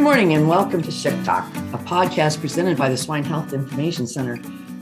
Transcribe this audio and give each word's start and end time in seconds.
Good 0.00 0.04
morning 0.04 0.32
and 0.32 0.48
welcome 0.48 0.80
to 0.80 0.90
SHIC 0.90 1.24
Talk, 1.24 1.46
a 1.54 1.78
podcast 1.84 2.40
presented 2.40 2.78
by 2.78 2.88
the 2.88 2.96
Swine 2.96 3.22
Health 3.22 3.52
Information 3.52 4.06
Center. 4.06 4.38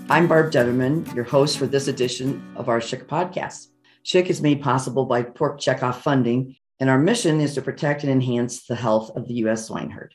I'm 0.09 0.29
Barb 0.29 0.53
Detterman, 0.53 1.13
your 1.13 1.25
host 1.25 1.59
for 1.59 1.67
this 1.67 1.89
edition 1.89 2.41
of 2.55 2.69
our 2.69 2.81
SHIC 2.81 3.09
podcast. 3.09 3.67
SHIC 4.05 4.31
is 4.31 4.41
made 4.41 4.63
possible 4.63 5.07
by 5.07 5.25
Pork 5.25 5.59
Checkoff 5.59 6.03
funding, 6.03 6.55
and 6.79 6.89
our 6.89 7.01
mission 7.01 7.41
is 7.41 7.55
to 7.55 7.63
protect 7.63 8.05
and 8.05 8.13
enhance 8.13 8.67
the 8.67 8.77
health 8.77 9.11
of 9.17 9.27
the 9.27 9.35
U.S. 9.35 9.67
swine 9.67 9.91
herd. 9.91 10.15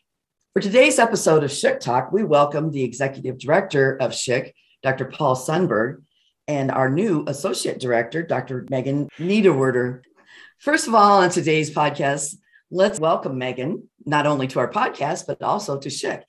For 0.53 0.61
today's 0.61 0.99
episode 0.99 1.43
of 1.43 1.51
SHIC 1.51 1.81
Talk, 1.81 2.13
we 2.13 2.23
welcome 2.23 2.71
the 2.71 2.85
Executive 2.85 3.37
Director 3.37 3.97
of 3.99 4.15
SHIC, 4.15 4.55
Dr. 4.83 5.03
Paul 5.03 5.35
Sundberg, 5.35 6.01
and 6.47 6.71
our 6.71 6.89
new 6.89 7.25
Associate 7.27 7.77
Director, 7.77 8.23
Dr. 8.23 8.65
Megan 8.69 9.09
Niederwerder. 9.19 9.99
First 10.59 10.87
of 10.87 10.95
all, 10.95 11.21
on 11.21 11.29
today's 11.29 11.71
podcast, 11.71 12.37
let's 12.71 12.99
welcome 12.99 13.37
Megan, 13.37 13.89
not 14.05 14.25
only 14.25 14.47
to 14.47 14.59
our 14.59 14.71
podcast, 14.71 15.27
but 15.27 15.41
also 15.41 15.79
to 15.79 15.89
SHIC. 15.89 16.23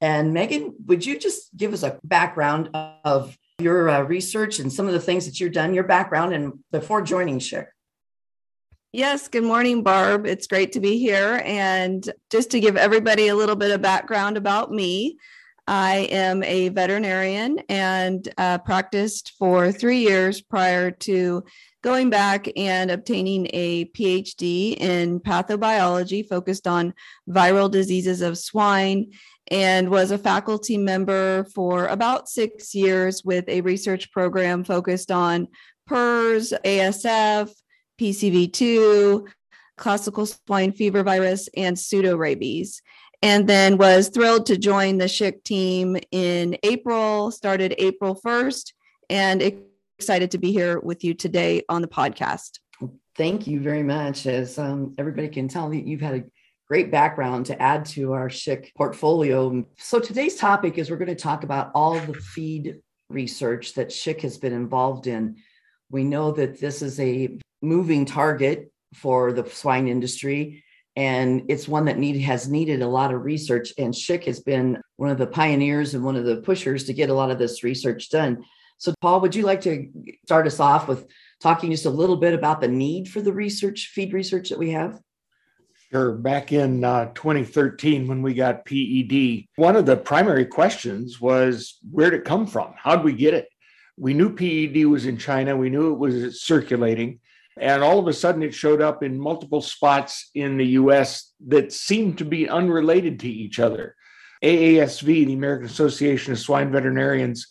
And 0.00 0.34
Megan, 0.34 0.74
would 0.86 1.06
you 1.06 1.18
just 1.18 1.56
give 1.56 1.72
us 1.72 1.82
a 1.82 1.98
background 2.04 2.70
of 3.04 3.36
your 3.58 3.88
uh, 3.88 4.02
research 4.02 4.58
and 4.58 4.72
some 4.72 4.86
of 4.86 4.92
the 4.92 5.00
things 5.00 5.24
that 5.24 5.40
you've 5.40 5.52
done, 5.52 5.72
your 5.72 5.84
background, 5.84 6.34
and 6.34 6.58
before 6.70 7.00
joining 7.00 7.38
SHIC? 7.38 7.68
Yes, 8.92 9.28
good 9.28 9.44
morning, 9.44 9.82
Barb. 9.82 10.26
It's 10.26 10.46
great 10.46 10.72
to 10.72 10.80
be 10.80 10.98
here. 10.98 11.42
And 11.44 12.08
just 12.30 12.50
to 12.50 12.60
give 12.60 12.76
everybody 12.76 13.28
a 13.28 13.34
little 13.34 13.56
bit 13.56 13.70
of 13.70 13.82
background 13.82 14.36
about 14.36 14.70
me, 14.70 15.18
I 15.66 16.08
am 16.10 16.42
a 16.44 16.68
veterinarian 16.68 17.58
and 17.68 18.26
uh, 18.38 18.58
practiced 18.58 19.32
for 19.38 19.72
three 19.72 19.98
years 19.98 20.40
prior 20.40 20.90
to 20.92 21.44
going 21.86 22.10
back 22.10 22.48
and 22.56 22.90
obtaining 22.90 23.46
a 23.52 23.84
PhD 23.84 24.76
in 24.76 25.20
pathobiology 25.20 26.28
focused 26.28 26.66
on 26.66 26.92
viral 27.30 27.70
diseases 27.70 28.22
of 28.22 28.36
swine 28.36 29.12
and 29.52 29.88
was 29.88 30.10
a 30.10 30.18
faculty 30.18 30.76
member 30.76 31.44
for 31.54 31.86
about 31.86 32.28
six 32.28 32.74
years 32.74 33.22
with 33.24 33.48
a 33.48 33.60
research 33.60 34.10
program 34.10 34.64
focused 34.64 35.12
on 35.12 35.46
PRRS, 35.88 36.58
ASF, 36.64 37.52
PCV2, 38.00 39.28
classical 39.76 40.26
swine 40.26 40.72
fever 40.72 41.04
virus, 41.04 41.48
and 41.56 41.76
pseudorabies. 41.76 42.80
And 43.22 43.48
then 43.48 43.78
was 43.78 44.08
thrilled 44.08 44.46
to 44.46 44.56
join 44.56 44.98
the 44.98 45.06
SHIC 45.06 45.44
team 45.44 45.96
in 46.10 46.58
April, 46.64 47.30
started 47.30 47.76
April 47.78 48.20
1st, 48.26 48.72
and 49.08 49.40
excited 49.98 50.30
to 50.30 50.38
be 50.38 50.52
here 50.52 50.78
with 50.80 51.04
you 51.04 51.14
today 51.14 51.62
on 51.70 51.80
the 51.80 51.88
podcast. 51.88 52.58
Thank 53.16 53.46
you 53.46 53.60
very 53.60 53.82
much. 53.82 54.26
As 54.26 54.58
um, 54.58 54.94
everybody 54.98 55.28
can 55.28 55.48
tell, 55.48 55.72
you've 55.72 56.02
had 56.02 56.14
a 56.14 56.24
great 56.68 56.90
background 56.90 57.46
to 57.46 57.60
add 57.62 57.86
to 57.86 58.12
our 58.12 58.28
SHIC 58.28 58.72
portfolio. 58.76 59.64
So 59.78 59.98
today's 59.98 60.36
topic 60.36 60.76
is 60.76 60.90
we're 60.90 60.98
going 60.98 61.08
to 61.08 61.14
talk 61.14 61.44
about 61.44 61.70
all 61.74 61.98
the 61.98 62.12
feed 62.12 62.76
research 63.08 63.72
that 63.74 63.90
SHIC 63.90 64.20
has 64.20 64.36
been 64.36 64.52
involved 64.52 65.06
in. 65.06 65.36
We 65.90 66.04
know 66.04 66.32
that 66.32 66.60
this 66.60 66.82
is 66.82 67.00
a 67.00 67.38
moving 67.62 68.04
target 68.04 68.70
for 68.94 69.32
the 69.32 69.48
swine 69.48 69.88
industry 69.88 70.62
and 70.94 71.44
it's 71.48 71.68
one 71.68 71.86
that 71.86 71.98
need 71.98 72.20
has 72.20 72.48
needed 72.48 72.82
a 72.82 72.88
lot 72.88 73.14
of 73.14 73.24
research 73.24 73.72
and 73.78 73.94
SHIC 73.94 74.24
has 74.24 74.40
been 74.40 74.80
one 74.96 75.10
of 75.10 75.18
the 75.18 75.26
pioneers 75.26 75.94
and 75.94 76.04
one 76.04 76.16
of 76.16 76.24
the 76.24 76.36
pushers 76.38 76.84
to 76.84 76.92
get 76.92 77.10
a 77.10 77.14
lot 77.14 77.30
of 77.30 77.38
this 77.38 77.62
research 77.62 78.10
done 78.10 78.44
so, 78.78 78.94
Paul, 79.00 79.20
would 79.20 79.34
you 79.34 79.44
like 79.44 79.62
to 79.62 79.90
start 80.24 80.46
us 80.46 80.60
off 80.60 80.86
with 80.88 81.06
talking 81.40 81.70
just 81.70 81.86
a 81.86 81.90
little 81.90 82.16
bit 82.16 82.34
about 82.34 82.60
the 82.60 82.68
need 82.68 83.08
for 83.08 83.20
the 83.20 83.32
research, 83.32 83.90
feed 83.94 84.12
research 84.12 84.50
that 84.50 84.58
we 84.58 84.70
have? 84.70 85.00
Sure. 85.90 86.12
Back 86.12 86.52
in 86.52 86.84
uh, 86.84 87.12
2013, 87.14 88.08
when 88.08 88.20
we 88.20 88.34
got 88.34 88.64
PED, 88.64 89.46
one 89.56 89.76
of 89.76 89.86
the 89.86 89.96
primary 89.96 90.44
questions 90.44 91.20
was 91.20 91.78
where 91.90 92.10
did 92.10 92.20
it 92.20 92.26
come 92.26 92.46
from? 92.46 92.74
How 92.76 92.96
did 92.96 93.04
we 93.04 93.12
get 93.12 93.34
it? 93.34 93.48
We 93.96 94.12
knew 94.12 94.34
PED 94.34 94.84
was 94.86 95.06
in 95.06 95.16
China, 95.16 95.56
we 95.56 95.70
knew 95.70 95.92
it 95.92 95.98
was 95.98 96.42
circulating. 96.42 97.20
And 97.58 97.82
all 97.82 97.98
of 97.98 98.06
a 98.08 98.12
sudden, 98.12 98.42
it 98.42 98.52
showed 98.52 98.82
up 98.82 99.02
in 99.02 99.18
multiple 99.18 99.62
spots 99.62 100.30
in 100.34 100.58
the 100.58 100.66
US 100.66 101.32
that 101.46 101.72
seemed 101.72 102.18
to 102.18 102.24
be 102.26 102.48
unrelated 102.48 103.20
to 103.20 103.28
each 103.28 103.58
other. 103.58 103.96
AASV, 104.44 105.26
the 105.26 105.32
American 105.32 105.66
Association 105.66 106.32
of 106.32 106.38
Swine 106.38 106.70
Veterinarians, 106.70 107.46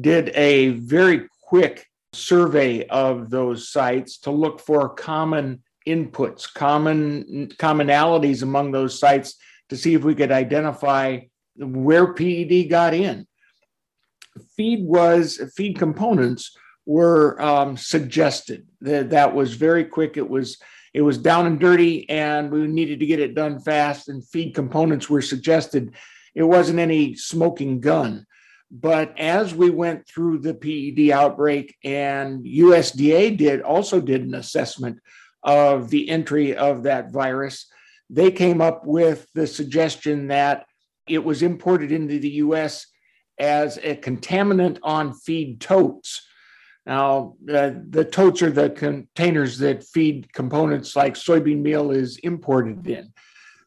did 0.00 0.30
a 0.34 0.70
very 0.70 1.28
quick 1.42 1.86
survey 2.12 2.86
of 2.86 3.30
those 3.30 3.70
sites 3.70 4.18
to 4.18 4.30
look 4.30 4.60
for 4.60 4.88
common 4.88 5.62
inputs, 5.86 6.52
common 6.52 7.48
commonalities 7.58 8.42
among 8.42 8.70
those 8.70 8.98
sites 8.98 9.36
to 9.68 9.76
see 9.76 9.94
if 9.94 10.04
we 10.04 10.14
could 10.14 10.32
identify 10.32 11.18
where 11.56 12.12
PED 12.12 12.68
got 12.68 12.94
in. 12.94 13.26
Feed 14.56 14.84
was 14.84 15.40
feed 15.56 15.78
components 15.78 16.56
were 16.86 17.40
um, 17.40 17.76
suggested. 17.76 18.66
That 18.80 19.10
that 19.10 19.34
was 19.34 19.54
very 19.54 19.84
quick. 19.84 20.16
It 20.16 20.28
was 20.28 20.58
it 20.92 21.02
was 21.02 21.18
down 21.18 21.46
and 21.46 21.60
dirty, 21.60 22.08
and 22.08 22.50
we 22.50 22.66
needed 22.66 23.00
to 23.00 23.06
get 23.06 23.20
it 23.20 23.34
done 23.34 23.60
fast. 23.60 24.08
And 24.08 24.26
feed 24.26 24.54
components 24.54 25.08
were 25.08 25.22
suggested. 25.22 25.94
It 26.34 26.42
wasn't 26.42 26.78
any 26.78 27.14
smoking 27.14 27.80
gun. 27.80 28.26
But 28.70 29.18
as 29.18 29.54
we 29.54 29.70
went 29.70 30.06
through 30.06 30.38
the 30.38 30.54
PED 30.54 31.10
outbreak, 31.10 31.76
and 31.82 32.44
USDA 32.44 33.36
did 33.36 33.62
also 33.62 34.00
did 34.00 34.22
an 34.22 34.34
assessment 34.34 35.00
of 35.42 35.90
the 35.90 36.08
entry 36.08 36.54
of 36.54 36.84
that 36.84 37.10
virus, 37.10 37.66
they 38.08 38.30
came 38.30 38.60
up 38.60 38.86
with 38.86 39.26
the 39.34 39.46
suggestion 39.46 40.28
that 40.28 40.66
it 41.08 41.24
was 41.24 41.42
imported 41.42 41.90
into 41.90 42.18
the 42.18 42.30
US 42.30 42.86
as 43.38 43.78
a 43.78 43.96
contaminant 43.96 44.78
on 44.82 45.14
feed 45.14 45.60
totes. 45.60 46.26
Now, 46.86 47.36
uh, 47.52 47.70
the 47.88 48.04
totes 48.04 48.42
are 48.42 48.50
the 48.50 48.70
containers 48.70 49.58
that 49.58 49.84
feed 49.84 50.32
components 50.32 50.94
like 50.94 51.14
soybean 51.14 51.62
meal 51.62 51.90
is 51.90 52.18
imported 52.18 52.86
in. 52.86 53.12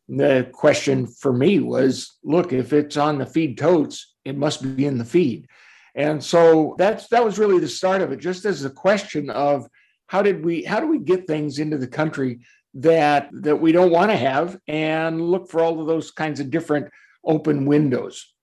The 0.09 0.50
question 0.52 1.08
for 1.08 1.34
me 1.34 1.59
was 1.59 2.18
look, 2.24 2.53
if 2.53 2.74
it's 2.74 2.97
on 2.97 3.18
the 3.18 3.25
feed 3.25 3.58
totes, 3.58 4.12
it 4.25 4.38
must 4.38 4.75
be 4.75 4.85
in 4.85 4.97
the 4.97 5.06
feed. 5.06 5.47
And 5.95 6.23
so 6.23 6.75
that's 6.78 7.07
that 7.09 7.23
was 7.23 7.38
really 7.38 7.59
the 7.59 7.67
start 7.67 8.01
of 8.01 8.11
it, 8.11 8.19
just 8.19 8.45
as 8.45 8.66
a 8.66 8.69
question 8.69 9.29
of 9.29 9.67
how 10.07 10.22
did 10.22 10.44
we 10.44 10.63
how 10.63 10.79
do 10.79 10.88
we 10.88 11.00
get 11.00 11.28
things 11.28 11.59
into 11.59 11.78
the 11.78 11.88
country 11.88 12.39
that 12.75 13.29
that 13.31 13.57
we 13.57 13.72
don't 13.72 13.91
want 13.91 14.09
to 14.09 14.17
have 14.17 14.57
and 14.67 15.22
look 15.22 15.50
for 15.50 15.61
all 15.61 15.79
of 15.79 15.88
those 15.88 16.11
kinds 16.11 16.39
of 16.39 16.50
different 16.50 16.89
open 17.23 17.66
windows. 17.66 18.34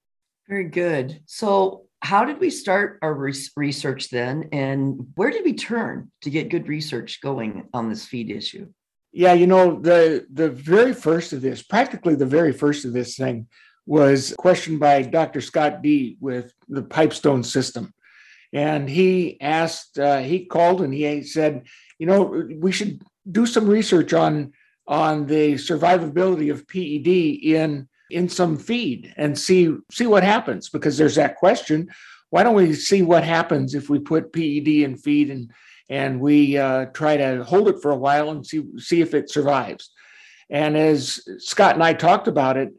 Very 0.48 0.68
good. 0.68 1.20
So 1.26 1.86
how 2.02 2.24
did 2.24 2.38
we 2.38 2.50
start 2.50 2.98
our 3.02 3.14
research 3.14 4.08
then 4.08 4.48
and 4.52 5.08
where 5.16 5.30
did 5.30 5.44
we 5.44 5.52
turn 5.52 6.10
to 6.22 6.30
get 6.30 6.48
good 6.48 6.66
research 6.66 7.20
going 7.20 7.68
on 7.74 7.88
this 7.88 8.06
feed 8.06 8.30
issue? 8.30 8.68
Yeah, 9.12 9.32
you 9.32 9.48
know, 9.48 9.80
the 9.80 10.26
the 10.32 10.50
very 10.50 10.94
first 10.94 11.32
of 11.32 11.42
this, 11.42 11.62
practically 11.62 12.14
the 12.14 12.26
very 12.26 12.52
first 12.52 12.84
of 12.84 12.92
this 12.92 13.16
thing 13.16 13.48
was 13.90 14.32
questioned 14.38 14.78
by 14.78 15.02
Dr. 15.02 15.40
Scott 15.40 15.82
Dee 15.82 16.16
with 16.20 16.54
the 16.68 16.82
Pipestone 16.82 17.42
system. 17.42 17.92
And 18.52 18.88
he 18.88 19.36
asked, 19.40 19.98
uh, 19.98 20.18
he 20.18 20.44
called 20.44 20.80
and 20.80 20.94
he 20.94 21.24
said, 21.24 21.66
you 21.98 22.06
know, 22.06 22.46
we 22.60 22.70
should 22.70 23.02
do 23.28 23.46
some 23.46 23.66
research 23.66 24.12
on 24.12 24.52
on 24.86 25.26
the 25.26 25.54
survivability 25.54 26.52
of 26.52 26.68
PED 26.68 27.08
in 27.52 27.88
in 28.10 28.28
some 28.28 28.56
feed 28.56 29.12
and 29.16 29.36
see 29.36 29.74
see 29.90 30.06
what 30.06 30.22
happens 30.22 30.68
because 30.68 30.96
there's 30.96 31.16
that 31.16 31.34
question. 31.34 31.88
Why 32.30 32.44
don't 32.44 32.54
we 32.54 32.74
see 32.74 33.02
what 33.02 33.24
happens 33.24 33.74
if 33.74 33.90
we 33.90 33.98
put 33.98 34.32
PED 34.32 34.68
in 34.68 34.96
feed 34.98 35.30
and 35.32 35.50
and 35.88 36.20
we 36.20 36.56
uh, 36.56 36.86
try 36.86 37.16
to 37.16 37.42
hold 37.42 37.68
it 37.68 37.82
for 37.82 37.90
a 37.90 37.96
while 38.06 38.30
and 38.30 38.46
see 38.46 38.62
see 38.78 39.00
if 39.00 39.14
it 39.14 39.30
survives? 39.30 39.90
And 40.48 40.76
as 40.76 41.20
Scott 41.38 41.74
and 41.74 41.82
I 41.82 41.92
talked 41.92 42.28
about 42.28 42.56
it, 42.56 42.72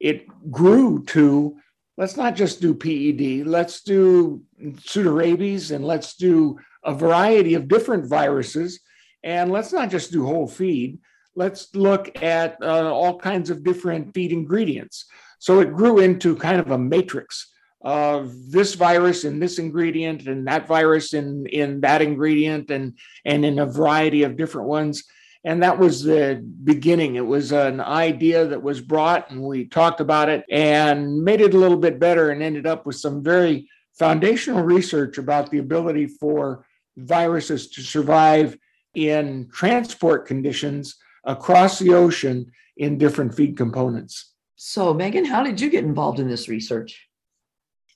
it 0.00 0.26
grew 0.50 1.04
to 1.06 1.56
let's 1.98 2.16
not 2.16 2.36
just 2.36 2.60
do 2.60 2.74
PED, 2.74 3.46
let's 3.46 3.82
do 3.82 4.42
pseudorabies 4.62 5.74
and 5.74 5.84
let's 5.84 6.14
do 6.14 6.56
a 6.84 6.94
variety 6.94 7.54
of 7.54 7.68
different 7.68 8.06
viruses. 8.06 8.80
And 9.24 9.50
let's 9.50 9.72
not 9.72 9.90
just 9.90 10.12
do 10.12 10.24
whole 10.24 10.46
feed, 10.46 11.00
let's 11.34 11.74
look 11.74 12.22
at 12.22 12.56
uh, 12.62 12.92
all 12.92 13.18
kinds 13.18 13.50
of 13.50 13.64
different 13.64 14.14
feed 14.14 14.32
ingredients. 14.32 15.06
So 15.40 15.58
it 15.58 15.74
grew 15.74 15.98
into 15.98 16.36
kind 16.36 16.60
of 16.60 16.70
a 16.70 16.78
matrix 16.78 17.52
of 17.82 18.32
this 18.50 18.74
virus 18.74 19.24
in 19.24 19.40
this 19.40 19.58
ingredient 19.58 20.26
and 20.26 20.46
that 20.46 20.68
virus 20.68 21.14
in, 21.14 21.46
in 21.46 21.80
that 21.80 22.00
ingredient 22.00 22.70
and, 22.70 22.96
and 23.24 23.44
in 23.44 23.58
a 23.58 23.66
variety 23.66 24.22
of 24.22 24.36
different 24.36 24.68
ones 24.68 25.04
and 25.44 25.62
that 25.62 25.78
was 25.78 26.02
the 26.02 26.44
beginning. 26.64 27.16
It 27.16 27.26
was 27.26 27.52
an 27.52 27.80
idea 27.80 28.46
that 28.46 28.62
was 28.62 28.80
brought, 28.80 29.30
and 29.30 29.42
we 29.42 29.66
talked 29.66 30.00
about 30.00 30.28
it 30.28 30.44
and 30.50 31.22
made 31.22 31.40
it 31.40 31.54
a 31.54 31.58
little 31.58 31.76
bit 31.76 31.98
better, 31.98 32.30
and 32.30 32.42
ended 32.42 32.66
up 32.66 32.86
with 32.86 32.96
some 32.96 33.22
very 33.22 33.68
foundational 33.98 34.62
research 34.62 35.18
about 35.18 35.50
the 35.50 35.58
ability 35.58 36.06
for 36.06 36.66
viruses 36.96 37.70
to 37.70 37.82
survive 37.82 38.56
in 38.94 39.48
transport 39.52 40.26
conditions 40.26 40.96
across 41.24 41.78
the 41.78 41.94
ocean 41.94 42.50
in 42.76 42.98
different 42.98 43.34
feed 43.34 43.56
components. 43.56 44.34
So, 44.56 44.92
Megan, 44.92 45.24
how 45.24 45.42
did 45.42 45.60
you 45.60 45.70
get 45.70 45.84
involved 45.84 46.20
in 46.20 46.28
this 46.28 46.48
research? 46.48 47.07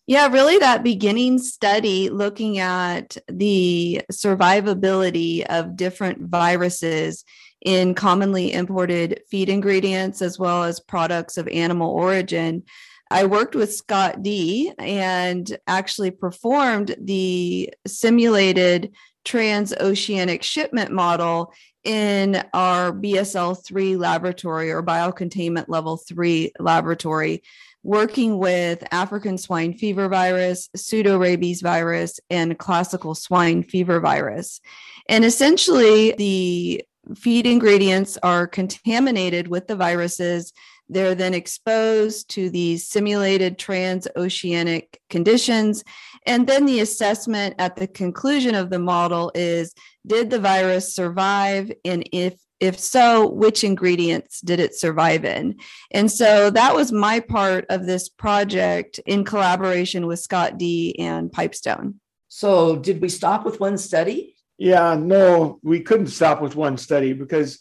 Yeah, 0.06 0.26
really, 0.28 0.58
that 0.58 0.82
beginning 0.82 1.38
study 1.38 2.10
looking 2.10 2.58
at 2.58 3.16
the 3.28 4.02
survivability 4.10 5.44
of 5.46 5.76
different 5.76 6.28
viruses 6.28 7.24
in 7.64 7.94
commonly 7.94 8.52
imported 8.52 9.22
feed 9.30 9.48
ingredients 9.48 10.20
as 10.20 10.38
well 10.38 10.64
as 10.64 10.80
products 10.80 11.36
of 11.36 11.46
animal 11.48 11.90
origin. 11.92 12.64
I 13.12 13.26
worked 13.26 13.54
with 13.54 13.72
Scott 13.72 14.22
Dee 14.22 14.72
and 14.78 15.56
actually 15.68 16.10
performed 16.10 16.96
the 17.00 17.72
simulated 17.86 18.92
transoceanic 19.24 20.42
shipment 20.42 20.90
model 20.90 21.52
in 21.84 22.42
our 22.52 22.92
BSL 22.92 23.64
3 23.64 23.96
laboratory 23.96 24.70
or 24.70 24.82
biocontainment 24.82 25.66
level 25.68 25.96
3 25.96 26.52
laboratory 26.58 27.42
working 27.82 28.38
with 28.38 28.84
African 28.92 29.36
swine 29.38 29.74
fever 29.74 30.08
virus, 30.08 30.68
pseudorabies 30.76 31.62
virus, 31.62 32.20
and 32.30 32.58
classical 32.58 33.14
swine 33.14 33.62
fever 33.62 34.00
virus. 34.00 34.60
And 35.08 35.24
essentially, 35.24 36.12
the 36.12 36.84
feed 37.16 37.46
ingredients 37.46 38.16
are 38.22 38.46
contaminated 38.46 39.48
with 39.48 39.66
the 39.66 39.74
viruses. 39.74 40.52
They're 40.88 41.16
then 41.16 41.34
exposed 41.34 42.30
to 42.30 42.50
these 42.50 42.86
simulated 42.86 43.58
transoceanic 43.58 44.98
conditions. 45.10 45.82
And 46.26 46.46
then 46.46 46.66
the 46.66 46.80
assessment 46.80 47.56
at 47.58 47.76
the 47.76 47.88
conclusion 47.88 48.54
of 48.54 48.70
the 48.70 48.78
model 48.78 49.32
is 49.34 49.74
did 50.06 50.30
the 50.30 50.38
virus 50.38 50.94
survive? 50.94 51.72
And 51.84 52.08
if 52.12 52.34
if 52.60 52.78
so, 52.78 53.28
which 53.28 53.64
ingredients 53.64 54.40
did 54.40 54.60
it 54.60 54.78
survive 54.78 55.24
in? 55.24 55.56
And 55.90 56.08
so 56.08 56.48
that 56.50 56.76
was 56.76 56.92
my 56.92 57.18
part 57.18 57.66
of 57.70 57.86
this 57.86 58.08
project 58.08 59.00
in 59.04 59.24
collaboration 59.24 60.06
with 60.06 60.20
Scott 60.20 60.58
Dee 60.58 60.94
and 60.96 61.32
Pipestone. 61.32 61.98
So, 62.28 62.76
did 62.76 63.02
we 63.02 63.08
stop 63.08 63.44
with 63.44 63.58
one 63.58 63.76
study? 63.76 64.36
Yeah, 64.58 64.94
no, 64.94 65.58
we 65.64 65.80
couldn't 65.80 66.06
stop 66.06 66.40
with 66.40 66.54
one 66.54 66.78
study 66.78 67.12
because 67.12 67.58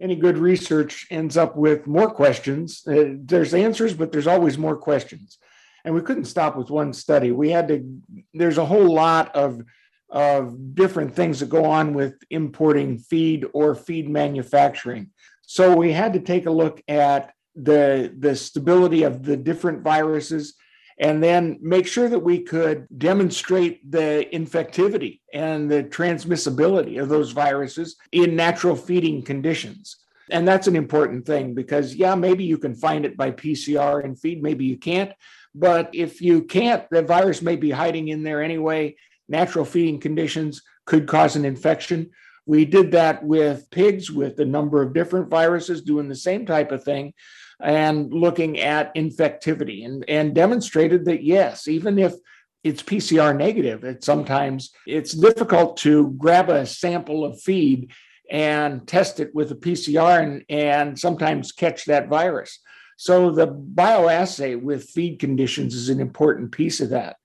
any 0.00 0.14
good 0.14 0.38
research 0.38 1.06
ends 1.10 1.36
up 1.36 1.56
with 1.56 1.86
more 1.88 2.10
questions. 2.10 2.86
Uh, 2.86 3.16
there's 3.16 3.54
answers, 3.54 3.92
but 3.92 4.12
there's 4.12 4.28
always 4.28 4.56
more 4.56 4.76
questions. 4.76 5.38
And 5.84 5.94
we 5.94 6.00
couldn't 6.00 6.26
stop 6.26 6.56
with 6.56 6.70
one 6.70 6.92
study. 6.92 7.32
We 7.32 7.50
had 7.50 7.68
to, 7.68 8.00
there's 8.32 8.58
a 8.58 8.64
whole 8.64 8.94
lot 8.94 9.34
of 9.34 9.62
of 10.10 10.74
different 10.74 11.14
things 11.14 11.40
that 11.40 11.48
go 11.48 11.64
on 11.64 11.94
with 11.94 12.14
importing 12.30 12.98
feed 12.98 13.46
or 13.52 13.74
feed 13.74 14.08
manufacturing. 14.08 15.10
So 15.42 15.76
we 15.76 15.92
had 15.92 16.12
to 16.14 16.20
take 16.20 16.46
a 16.46 16.50
look 16.50 16.82
at 16.88 17.32
the, 17.56 18.14
the 18.18 18.34
stability 18.34 19.02
of 19.02 19.22
the 19.22 19.36
different 19.36 19.82
viruses 19.82 20.54
and 20.98 21.22
then 21.22 21.58
make 21.60 21.86
sure 21.86 22.08
that 22.08 22.18
we 22.18 22.40
could 22.40 22.86
demonstrate 22.98 23.90
the 23.90 24.26
infectivity 24.32 25.20
and 25.32 25.68
the 25.70 25.82
transmissibility 25.82 27.02
of 27.02 27.08
those 27.08 27.32
viruses 27.32 27.96
in 28.12 28.36
natural 28.36 28.76
feeding 28.76 29.22
conditions. 29.22 29.96
And 30.30 30.46
that's 30.46 30.68
an 30.68 30.76
important 30.76 31.26
thing 31.26 31.54
because, 31.54 31.94
yeah, 31.94 32.14
maybe 32.14 32.44
you 32.44 32.58
can 32.58 32.74
find 32.74 33.04
it 33.04 33.16
by 33.16 33.32
PCR 33.32 34.04
in 34.04 34.16
feed, 34.16 34.42
maybe 34.42 34.64
you 34.64 34.78
can't. 34.78 35.12
But 35.54 35.90
if 35.92 36.20
you 36.20 36.42
can't, 36.42 36.88
the 36.90 37.02
virus 37.02 37.42
may 37.42 37.56
be 37.56 37.70
hiding 37.70 38.08
in 38.08 38.22
there 38.22 38.42
anyway 38.42 38.96
natural 39.28 39.64
feeding 39.64 40.00
conditions 40.00 40.62
could 40.86 41.06
cause 41.06 41.36
an 41.36 41.44
infection. 41.44 42.10
We 42.46 42.64
did 42.64 42.92
that 42.92 43.24
with 43.24 43.70
pigs 43.70 44.10
with 44.10 44.38
a 44.38 44.44
number 44.44 44.82
of 44.82 44.92
different 44.92 45.30
viruses 45.30 45.82
doing 45.82 46.08
the 46.08 46.14
same 46.14 46.44
type 46.44 46.72
of 46.72 46.84
thing 46.84 47.14
and 47.60 48.12
looking 48.12 48.60
at 48.60 48.94
infectivity 48.94 49.86
and, 49.86 50.04
and 50.08 50.34
demonstrated 50.34 51.06
that 51.06 51.22
yes, 51.22 51.68
even 51.68 51.98
if 51.98 52.14
it's 52.62 52.82
PCR 52.82 53.36
negative, 53.36 53.84
it 53.84 54.04
sometimes 54.04 54.72
it's 54.86 55.12
difficult 55.12 55.76
to 55.78 56.10
grab 56.18 56.48
a 56.48 56.66
sample 56.66 57.24
of 57.24 57.40
feed 57.40 57.92
and 58.30 58.88
test 58.88 59.20
it 59.20 59.34
with 59.34 59.50
a 59.52 59.54
PCR 59.54 60.22
and, 60.22 60.44
and 60.48 60.98
sometimes 60.98 61.52
catch 61.52 61.84
that 61.84 62.08
virus. 62.08 62.58
So 62.96 63.30
the 63.30 63.48
bioassay 63.48 64.60
with 64.60 64.88
feed 64.88 65.18
conditions 65.18 65.74
is 65.74 65.88
an 65.88 66.00
important 66.00 66.52
piece 66.52 66.80
of 66.80 66.90
that 66.90 67.16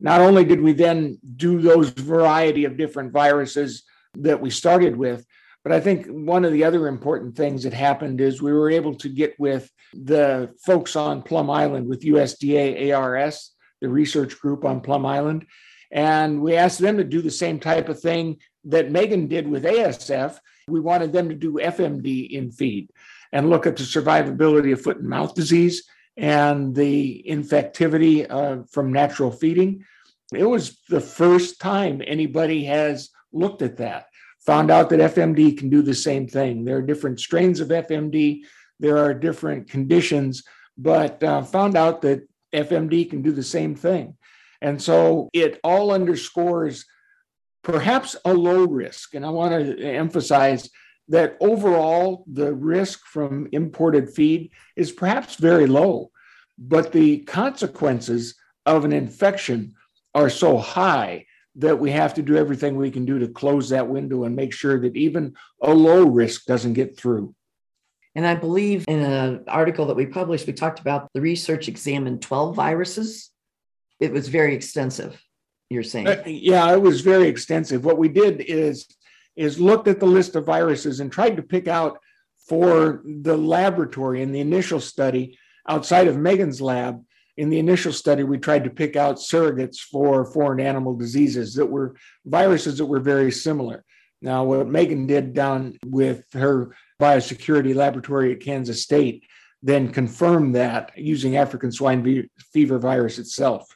not 0.00 0.20
only 0.20 0.44
did 0.44 0.60
we 0.60 0.72
then 0.72 1.18
do 1.36 1.60
those 1.60 1.90
variety 1.90 2.64
of 2.64 2.76
different 2.76 3.12
viruses 3.12 3.82
that 4.14 4.40
we 4.40 4.50
started 4.50 4.96
with, 4.96 5.24
but 5.64 5.72
I 5.72 5.80
think 5.80 6.06
one 6.06 6.44
of 6.44 6.52
the 6.52 6.64
other 6.64 6.86
important 6.86 7.36
things 7.36 7.64
that 7.64 7.72
happened 7.72 8.20
is 8.20 8.40
we 8.40 8.52
were 8.52 8.70
able 8.70 8.94
to 8.96 9.08
get 9.08 9.38
with 9.38 9.70
the 9.92 10.54
folks 10.64 10.96
on 10.96 11.22
Plum 11.22 11.50
Island 11.50 11.88
with 11.88 12.04
USDA 12.04 12.96
ARS, 12.96 13.52
the 13.80 13.88
research 13.88 14.38
group 14.38 14.64
on 14.64 14.80
Plum 14.80 15.04
Island. 15.04 15.46
And 15.90 16.42
we 16.42 16.54
asked 16.54 16.78
them 16.78 16.96
to 16.98 17.04
do 17.04 17.20
the 17.20 17.30
same 17.30 17.58
type 17.58 17.88
of 17.88 18.00
thing 18.00 18.38
that 18.64 18.90
Megan 18.90 19.26
did 19.26 19.48
with 19.48 19.64
ASF. 19.64 20.38
We 20.68 20.80
wanted 20.80 21.12
them 21.12 21.28
to 21.28 21.34
do 21.34 21.54
FMD 21.54 22.30
in 22.30 22.52
feed 22.52 22.90
and 23.32 23.50
look 23.50 23.66
at 23.66 23.76
the 23.76 23.82
survivability 23.82 24.72
of 24.72 24.80
foot 24.80 24.98
and 24.98 25.08
mouth 25.08 25.34
disease 25.34 25.84
and 26.18 26.74
the 26.74 27.24
infectivity 27.28 28.26
uh, 28.28 28.64
from 28.70 28.92
natural 28.92 29.30
feeding. 29.30 29.84
It 30.34 30.44
was 30.44 30.78
the 30.88 31.00
first 31.00 31.60
time 31.60 32.02
anybody 32.04 32.64
has 32.64 33.10
looked 33.32 33.62
at 33.62 33.76
that. 33.76 34.06
Found 34.44 34.70
out 34.70 34.90
that 34.90 35.14
FMD 35.14 35.56
can 35.56 35.70
do 35.70 35.80
the 35.80 35.94
same 35.94 36.26
thing. 36.26 36.64
There 36.64 36.76
are 36.76 36.82
different 36.82 37.20
strains 37.20 37.60
of 37.60 37.68
FMD, 37.68 38.40
there 38.80 38.98
are 38.98 39.14
different 39.14 39.70
conditions, 39.70 40.42
but 40.76 41.22
uh, 41.22 41.42
found 41.42 41.76
out 41.76 42.02
that 42.02 42.28
FMD 42.52 43.08
can 43.08 43.22
do 43.22 43.30
the 43.30 43.42
same 43.42 43.76
thing. 43.76 44.16
And 44.60 44.82
so 44.82 45.30
it 45.32 45.60
all 45.62 45.92
underscores 45.92 46.84
perhaps 47.62 48.16
a 48.24 48.34
low 48.34 48.64
risk. 48.64 49.14
And 49.14 49.24
I 49.24 49.30
want 49.30 49.52
to 49.52 49.84
emphasize 49.84 50.68
that 51.08 51.36
overall 51.40 52.24
the 52.30 52.52
risk 52.52 53.06
from 53.06 53.48
imported 53.52 54.10
feed 54.10 54.50
is 54.76 54.92
perhaps 54.92 55.36
very 55.36 55.66
low, 55.66 56.10
but 56.58 56.92
the 56.92 57.18
consequences 57.20 58.34
of 58.66 58.84
an 58.84 58.92
infection 58.92 59.74
are 60.14 60.30
so 60.30 60.58
high 60.58 61.24
that 61.56 61.78
we 61.78 61.90
have 61.90 62.14
to 62.14 62.22
do 62.22 62.36
everything 62.36 62.76
we 62.76 62.90
can 62.90 63.04
do 63.04 63.18
to 63.18 63.28
close 63.28 63.70
that 63.70 63.88
window 63.88 64.24
and 64.24 64.36
make 64.36 64.52
sure 64.52 64.78
that 64.78 64.96
even 64.96 65.34
a 65.62 65.72
low 65.72 66.04
risk 66.04 66.44
doesn't 66.44 66.74
get 66.74 66.96
through. 66.96 67.34
And 68.14 68.26
I 68.26 68.34
believe 68.34 68.84
in 68.88 69.00
an 69.00 69.44
article 69.48 69.86
that 69.86 69.96
we 69.96 70.06
published, 70.06 70.46
we 70.46 70.52
talked 70.52 70.80
about 70.80 71.08
the 71.14 71.20
research 71.20 71.68
examined 71.68 72.22
12 72.22 72.54
viruses. 72.54 73.30
It 74.00 74.12
was 74.12 74.28
very 74.28 74.54
extensive, 74.54 75.20
you're 75.68 75.82
saying. 75.82 76.08
Uh, 76.08 76.22
yeah, 76.26 76.72
it 76.72 76.80
was 76.80 77.00
very 77.00 77.28
extensive. 77.28 77.84
What 77.84 77.98
we 77.98 78.08
did 78.08 78.40
is 78.40 78.86
is 79.38 79.60
looked 79.60 79.86
at 79.86 80.00
the 80.00 80.06
list 80.06 80.34
of 80.36 80.44
viruses 80.44 80.98
and 81.00 81.12
tried 81.12 81.36
to 81.36 81.42
pick 81.42 81.68
out 81.68 81.98
for 82.48 83.02
the 83.22 83.36
laboratory 83.36 84.20
in 84.20 84.32
the 84.32 84.40
initial 84.40 84.80
study 84.80 85.38
outside 85.68 86.08
of 86.08 86.16
Megan's 86.16 86.60
lab. 86.60 87.02
In 87.36 87.48
the 87.48 87.60
initial 87.60 87.92
study, 87.92 88.24
we 88.24 88.38
tried 88.38 88.64
to 88.64 88.70
pick 88.70 88.96
out 88.96 89.16
surrogates 89.16 89.78
for 89.78 90.24
foreign 90.24 90.58
animal 90.58 90.96
diseases 90.96 91.54
that 91.54 91.66
were 91.66 91.94
viruses 92.26 92.78
that 92.78 92.86
were 92.86 92.98
very 92.98 93.30
similar. 93.30 93.84
Now, 94.20 94.42
what 94.42 94.66
Megan 94.66 95.06
did 95.06 95.34
down 95.34 95.78
with 95.86 96.24
her 96.32 96.74
biosecurity 97.00 97.76
laboratory 97.76 98.32
at 98.32 98.40
Kansas 98.40 98.82
State 98.82 99.24
then 99.62 99.92
confirmed 99.92 100.54
that 100.54 100.92
using 100.96 101.36
African 101.36 101.72
swine 101.72 102.28
fever 102.52 102.78
virus 102.78 103.18
itself. 103.18 103.66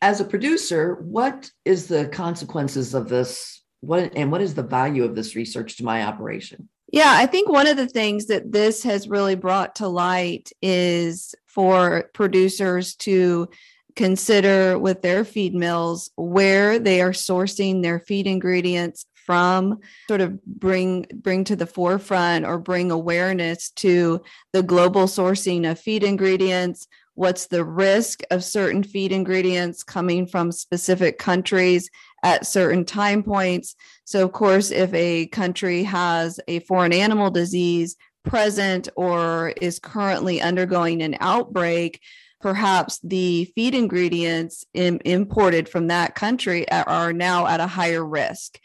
As 0.00 0.20
a 0.20 0.24
producer, 0.24 0.94
what 1.00 1.50
is 1.64 1.86
the 1.86 2.08
consequences 2.08 2.94
of 2.94 3.08
this 3.08 3.62
what 3.80 4.12
and 4.16 4.32
what 4.32 4.40
is 4.40 4.54
the 4.54 4.62
value 4.62 5.04
of 5.04 5.14
this 5.14 5.34
research 5.34 5.76
to 5.76 5.84
my 5.84 6.04
operation? 6.04 6.68
Yeah, 6.90 7.12
I 7.14 7.26
think 7.26 7.48
one 7.48 7.66
of 7.66 7.76
the 7.76 7.86
things 7.86 8.26
that 8.26 8.50
this 8.50 8.82
has 8.82 9.08
really 9.08 9.34
brought 9.34 9.76
to 9.76 9.88
light 9.88 10.50
is 10.62 11.34
for 11.46 12.10
producers 12.14 12.94
to 12.96 13.48
consider 13.94 14.78
with 14.78 15.02
their 15.02 15.24
feed 15.24 15.54
mills 15.54 16.10
where 16.16 16.78
they 16.78 17.02
are 17.02 17.10
sourcing 17.10 17.82
their 17.82 17.98
feed 17.98 18.26
ingredients 18.26 19.06
from 19.26 19.80
sort 20.08 20.22
of 20.22 20.42
bring 20.46 21.04
bring 21.12 21.44
to 21.44 21.54
the 21.54 21.66
forefront 21.66 22.46
or 22.46 22.58
bring 22.58 22.90
awareness 22.90 23.70
to 23.70 24.22
the 24.54 24.62
global 24.62 25.02
sourcing 25.02 25.70
of 25.70 25.78
feed 25.78 26.02
ingredients 26.02 26.86
what's 27.18 27.48
the 27.48 27.64
risk 27.64 28.22
of 28.30 28.44
certain 28.44 28.84
feed 28.84 29.10
ingredients 29.10 29.82
coming 29.82 30.24
from 30.24 30.52
specific 30.52 31.18
countries 31.18 31.90
at 32.22 32.46
certain 32.46 32.84
time 32.84 33.24
points. 33.24 33.74
So, 34.04 34.24
of 34.24 34.30
course, 34.30 34.70
if 34.70 34.94
a 34.94 35.26
country 35.26 35.82
has 35.82 36.38
a 36.46 36.60
foreign 36.60 36.92
animal 36.92 37.32
disease 37.32 37.96
present 38.24 38.88
or 38.94 39.52
is 39.60 39.80
currently 39.80 40.40
undergoing 40.40 41.02
an 41.02 41.16
outbreak, 41.18 42.00
perhaps 42.40 43.00
the 43.02 43.46
feed 43.56 43.74
ingredients 43.74 44.64
in, 44.72 45.00
imported 45.04 45.68
from 45.68 45.88
that 45.88 46.14
country 46.14 46.70
are 46.70 47.12
now 47.12 47.48
at 47.48 47.58
a 47.58 47.66
higher 47.66 48.04
risk. 48.04 48.60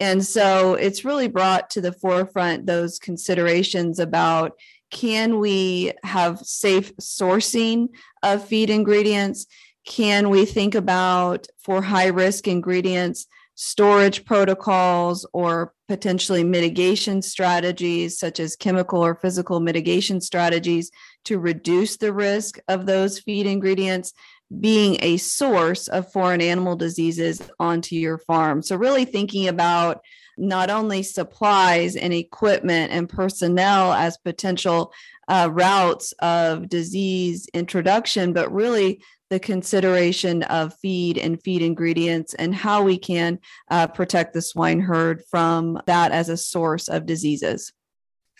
And 0.00 0.24
so 0.24 0.74
it's 0.74 1.04
really 1.04 1.28
brought 1.28 1.68
to 1.70 1.82
the 1.82 1.92
forefront 1.92 2.64
those 2.64 2.98
considerations 2.98 3.98
about 3.98 4.52
can 4.90 5.38
we 5.38 5.92
have 6.02 6.38
safe 6.40 6.96
sourcing 6.96 7.88
of 8.22 8.44
feed 8.44 8.70
ingredients? 8.70 9.46
Can 9.84 10.30
we 10.30 10.44
think 10.44 10.74
about 10.74 11.46
for 11.58 11.82
high 11.82 12.08
risk 12.08 12.46
ingredients, 12.46 13.26
storage 13.54 14.24
protocols 14.24 15.26
or 15.32 15.72
potentially 15.88 16.44
mitigation 16.44 17.22
strategies, 17.22 18.18
such 18.18 18.38
as 18.38 18.54
chemical 18.54 19.04
or 19.04 19.14
physical 19.14 19.60
mitigation 19.60 20.20
strategies 20.20 20.90
to 21.24 21.38
reduce 21.38 21.96
the 21.96 22.12
risk 22.12 22.58
of 22.68 22.86
those 22.86 23.18
feed 23.18 23.46
ingredients 23.46 24.12
being 24.60 24.96
a 25.00 25.16
source 25.16 25.88
of 25.88 26.10
foreign 26.12 26.40
animal 26.40 26.76
diseases 26.76 27.42
onto 27.58 27.96
your 27.96 28.18
farm? 28.18 28.62
So, 28.62 28.76
really 28.76 29.04
thinking 29.04 29.48
about 29.48 30.02
not 30.38 30.70
only 30.70 31.02
supplies 31.02 31.96
and 31.96 32.12
equipment 32.12 32.92
and 32.92 33.08
personnel 33.08 33.92
as 33.92 34.16
potential 34.18 34.92
uh, 35.28 35.48
routes 35.52 36.12
of 36.20 36.68
disease 36.68 37.48
introduction, 37.52 38.32
but 38.32 38.52
really 38.52 39.02
the 39.30 39.38
consideration 39.38 40.42
of 40.44 40.74
feed 40.80 41.18
and 41.18 41.42
feed 41.42 41.62
ingredients 41.62 42.34
and 42.34 42.54
how 42.54 42.82
we 42.82 42.98
can 42.98 43.38
uh, 43.70 43.86
protect 43.86 44.32
the 44.32 44.40
swine 44.40 44.80
herd 44.80 45.22
from 45.30 45.80
that 45.86 46.12
as 46.12 46.28
a 46.28 46.36
source 46.36 46.88
of 46.88 47.04
diseases. 47.04 47.72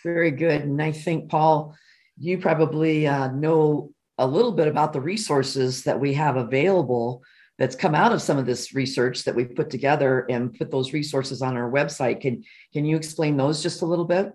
Very 0.03 0.31
good. 0.31 0.61
And 0.61 0.81
I 0.81 0.91
think, 0.91 1.29
Paul, 1.29 1.75
you 2.17 2.37
probably 2.37 3.07
uh, 3.07 3.31
know 3.31 3.91
a 4.17 4.25
little 4.25 4.51
bit 4.51 4.67
about 4.67 4.93
the 4.93 5.01
resources 5.01 5.83
that 5.83 5.99
we 5.99 6.13
have 6.13 6.35
available 6.35 7.21
that's 7.59 7.75
come 7.75 7.93
out 7.93 8.13
of 8.13 8.21
some 8.21 8.37
of 8.37 8.45
this 8.45 8.73
research 8.73 9.25
that 9.25 9.35
we've 9.35 9.53
put 9.53 9.69
together 9.69 10.25
and 10.29 10.57
put 10.57 10.71
those 10.71 10.93
resources 10.93 11.41
on 11.41 11.57
our 11.57 11.69
website. 11.69 12.21
Can 12.21 12.43
can 12.73 12.85
you 12.85 12.95
explain 12.95 13.37
those 13.37 13.61
just 13.61 13.81
a 13.81 13.85
little 13.85 14.05
bit? 14.05 14.33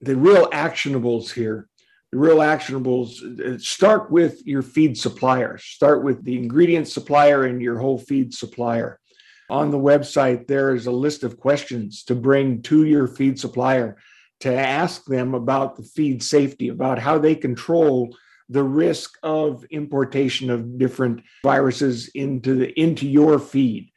The 0.00 0.16
real 0.16 0.48
actionables 0.48 1.30
here, 1.30 1.68
the 2.10 2.18
real 2.18 2.38
actionables 2.38 3.40
uh, 3.40 3.58
start 3.58 4.10
with 4.10 4.44
your 4.46 4.62
feed 4.62 4.96
supplier. 4.98 5.58
Start 5.58 6.02
with 6.02 6.24
the 6.24 6.36
ingredient 6.36 6.88
supplier 6.88 7.44
and 7.44 7.60
your 7.60 7.78
whole 7.78 7.98
feed 7.98 8.34
supplier. 8.34 8.98
On 9.50 9.70
the 9.70 9.78
website, 9.78 10.46
there 10.46 10.74
is 10.74 10.86
a 10.86 10.90
list 10.90 11.24
of 11.24 11.38
questions 11.38 12.04
to 12.04 12.14
bring 12.14 12.62
to 12.62 12.84
your 12.84 13.06
feed 13.06 13.38
supplier 13.38 13.98
to 14.40 14.52
ask 14.52 15.04
them 15.04 15.34
about 15.34 15.76
the 15.76 15.82
feed 15.82 16.22
safety, 16.22 16.68
about 16.68 16.98
how 16.98 17.18
they 17.18 17.34
control 17.34 18.16
the 18.52 18.62
risk 18.62 19.18
of 19.22 19.64
importation 19.70 20.50
of 20.50 20.78
different 20.78 21.22
viruses 21.42 22.08
into 22.14 22.54
the 22.54 22.80
into 22.80 23.08
your 23.08 23.38
feed. 23.38 23.90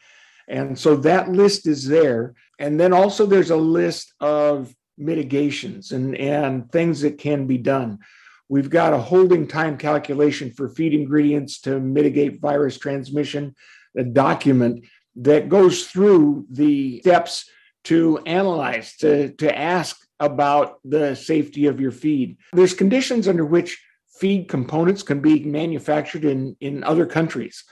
And 0.48 0.78
so 0.78 0.96
that 0.98 1.30
list 1.30 1.68
is 1.68 1.88
there. 1.88 2.36
And 2.60 2.80
then 2.80 2.94
also 2.94 3.26
there's 3.26 3.50
a 3.50 3.56
list 3.56 4.14
of 4.20 4.74
mitigations 4.98 5.92
and, 5.92 6.16
and 6.16 6.72
things 6.72 7.02
that 7.02 7.18
can 7.18 7.48
be 7.48 7.58
done. 7.58 8.00
We've 8.48 8.70
got 8.70 8.94
a 8.94 8.98
holding 8.98 9.48
time 9.48 9.78
calculation 9.78 10.52
for 10.52 10.70
feed 10.70 10.94
ingredients 10.94 11.62
to 11.62 11.80
mitigate 11.80 12.40
virus 12.40 12.78
transmission, 12.78 13.56
a 13.98 14.04
document 14.04 14.86
that 15.18 15.50
goes 15.50 15.88
through 15.88 16.46
the 16.52 17.00
steps 17.00 17.50
to 17.86 18.20
analyze, 18.26 18.96
to, 18.98 19.30
to 19.34 19.58
ask 19.58 19.98
about 20.20 20.80
the 20.86 21.16
safety 21.16 21.66
of 21.66 21.80
your 21.82 21.92
feed. 21.92 22.38
There's 22.54 22.74
conditions 22.74 23.28
under 23.28 23.46
which 23.46 23.82
feed 24.20 24.48
components 24.48 25.04
can 25.04 25.20
be 25.20 25.44
manufactured 25.44 26.26
in, 26.26 26.56
in 26.62 26.84
other 26.84 27.06
countries. 27.06 27.64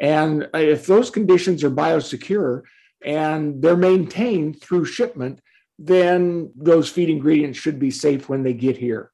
And 0.00 0.48
if 0.54 0.86
those 0.86 1.10
conditions 1.10 1.62
are 1.62 1.70
biosecure 1.70 2.62
and 3.04 3.60
they're 3.62 3.76
maintained 3.76 4.60
through 4.60 4.86
shipment, 4.86 5.40
then 5.78 6.52
those 6.56 6.90
feed 6.90 7.10
ingredients 7.10 7.58
should 7.58 7.78
be 7.78 7.90
safe 7.90 8.28
when 8.28 8.42
they 8.42 8.52
get 8.54 8.76
here. 8.76 9.10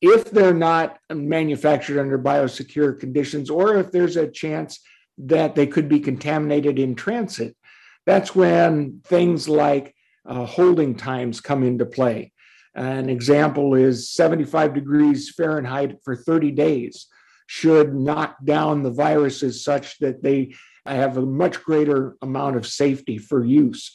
If 0.00 0.30
they're 0.30 0.54
not 0.54 0.98
manufactured 1.12 2.00
under 2.00 2.18
biosecure 2.18 2.98
conditions, 2.98 3.50
or 3.50 3.76
if 3.76 3.92
there's 3.92 4.16
a 4.16 4.28
chance 4.28 4.80
that 5.18 5.54
they 5.54 5.66
could 5.66 5.88
be 5.88 6.00
contaminated 6.00 6.78
in 6.78 6.94
transit, 6.94 7.56
that's 8.04 8.34
when 8.34 9.00
things 9.04 9.48
like 9.48 9.94
uh, 10.26 10.44
holding 10.44 10.96
times 10.96 11.40
come 11.40 11.62
into 11.62 11.86
play. 11.86 12.32
An 12.74 13.10
example 13.10 13.74
is 13.74 14.10
75 14.10 14.74
degrees 14.74 15.30
Fahrenheit 15.30 15.98
for 16.02 16.16
30 16.16 16.52
days 16.52 17.06
should 17.46 17.94
knock 17.94 18.36
down 18.44 18.82
the 18.82 18.90
viruses 18.90 19.62
such 19.62 19.98
that 19.98 20.22
they 20.22 20.54
have 20.86 21.16
a 21.16 21.26
much 21.26 21.62
greater 21.62 22.16
amount 22.22 22.56
of 22.56 22.66
safety 22.66 23.18
for 23.18 23.44
use. 23.44 23.94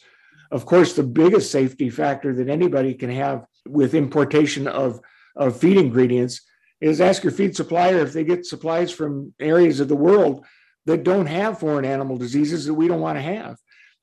Of 0.51 0.65
course, 0.65 0.93
the 0.93 1.03
biggest 1.03 1.51
safety 1.51 1.89
factor 1.89 2.33
that 2.35 2.49
anybody 2.49 2.93
can 2.93 3.09
have 3.09 3.45
with 3.67 3.95
importation 3.95 4.67
of, 4.67 5.01
of 5.35 5.59
feed 5.59 5.77
ingredients 5.77 6.41
is 6.79 7.01
ask 7.01 7.23
your 7.23 7.33
feed 7.33 7.55
supplier 7.55 7.99
if 7.99 8.13
they 8.13 8.23
get 8.23 8.45
supplies 8.45 8.91
from 8.91 9.33
areas 9.39 9.79
of 9.79 9.87
the 9.87 9.95
world 9.95 10.45
that 10.85 11.03
don't 11.03 11.25
have 11.25 11.59
foreign 11.59 11.83
animal 11.83 12.17
diseases 12.17 12.65
that 12.65 12.73
we 12.73 12.87
don't 12.87 13.01
want 13.01 13.17
to 13.17 13.21
have. 13.21 13.57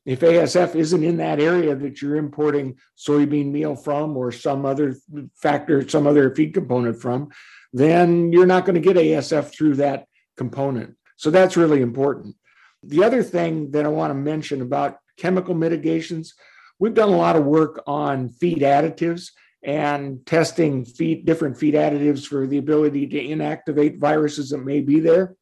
If 0.06 0.20
ASF 0.20 0.74
isn't 0.74 1.02
in 1.02 1.16
that 1.16 1.40
area 1.40 1.74
that 1.74 2.02
you're 2.02 2.16
importing 2.16 2.76
soybean 2.98 3.50
meal 3.50 3.74
from 3.74 4.16
or 4.16 4.32
some 4.32 4.66
other 4.66 4.96
factor, 5.34 5.88
some 5.88 6.06
other 6.06 6.34
feed 6.34 6.52
component 6.52 7.00
from, 7.00 7.30
then 7.72 8.30
you're 8.30 8.46
not 8.46 8.66
going 8.66 8.74
to 8.74 8.80
get 8.80 8.96
ASF 8.96 9.52
through 9.52 9.76
that 9.76 10.06
component. 10.36 10.94
So 11.16 11.30
that's 11.30 11.56
really 11.56 11.80
important. 11.80 12.36
The 12.82 13.02
other 13.02 13.22
thing 13.22 13.70
that 13.70 13.86
I 13.86 13.88
want 13.88 14.10
to 14.10 14.14
mention 14.14 14.60
about 14.60 14.98
chemical 15.16 15.54
mitigations, 15.54 16.34
we've 16.78 16.94
done 16.94 17.08
a 17.08 17.16
lot 17.16 17.36
of 17.36 17.44
work 17.44 17.82
on 17.86 18.28
feed 18.28 18.58
additives 18.58 19.30
and 19.62 20.24
testing 20.26 20.84
feed 20.84 21.24
different 21.24 21.56
feed 21.56 21.74
additives 21.74 22.26
for 22.26 22.46
the 22.46 22.58
ability 22.58 23.06
to 23.06 23.24
inactivate 23.24 23.98
viruses 23.98 24.50
that 24.50 24.58
may 24.58 24.82
be 24.82 25.00
there. 25.00 25.34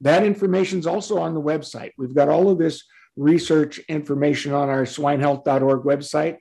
That 0.00 0.24
information 0.24 0.80
is 0.80 0.86
also 0.86 1.18
on 1.18 1.34
the 1.34 1.40
website. 1.40 1.92
We've 1.96 2.14
got 2.14 2.28
all 2.28 2.50
of 2.50 2.58
this 2.58 2.82
research 3.18 3.78
information 3.88 4.52
on 4.52 4.68
our 4.68 4.84
swinehealth.org 4.84 5.82
website, 5.82 6.38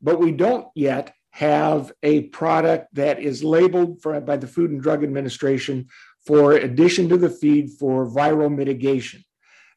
but 0.00 0.20
we 0.20 0.30
don't 0.30 0.68
yet 0.74 1.14
have 1.30 1.92
a 2.02 2.24
product 2.24 2.94
that 2.94 3.18
is 3.18 3.42
labeled 3.42 4.02
for, 4.02 4.20
by 4.20 4.36
the 4.36 4.46
Food 4.46 4.70
and 4.70 4.82
Drug 4.82 5.02
Administration 5.02 5.88
for 6.26 6.52
addition 6.52 7.08
to 7.08 7.16
the 7.16 7.30
feed 7.30 7.70
for 7.78 8.06
viral 8.06 8.54
mitigation. 8.54 9.24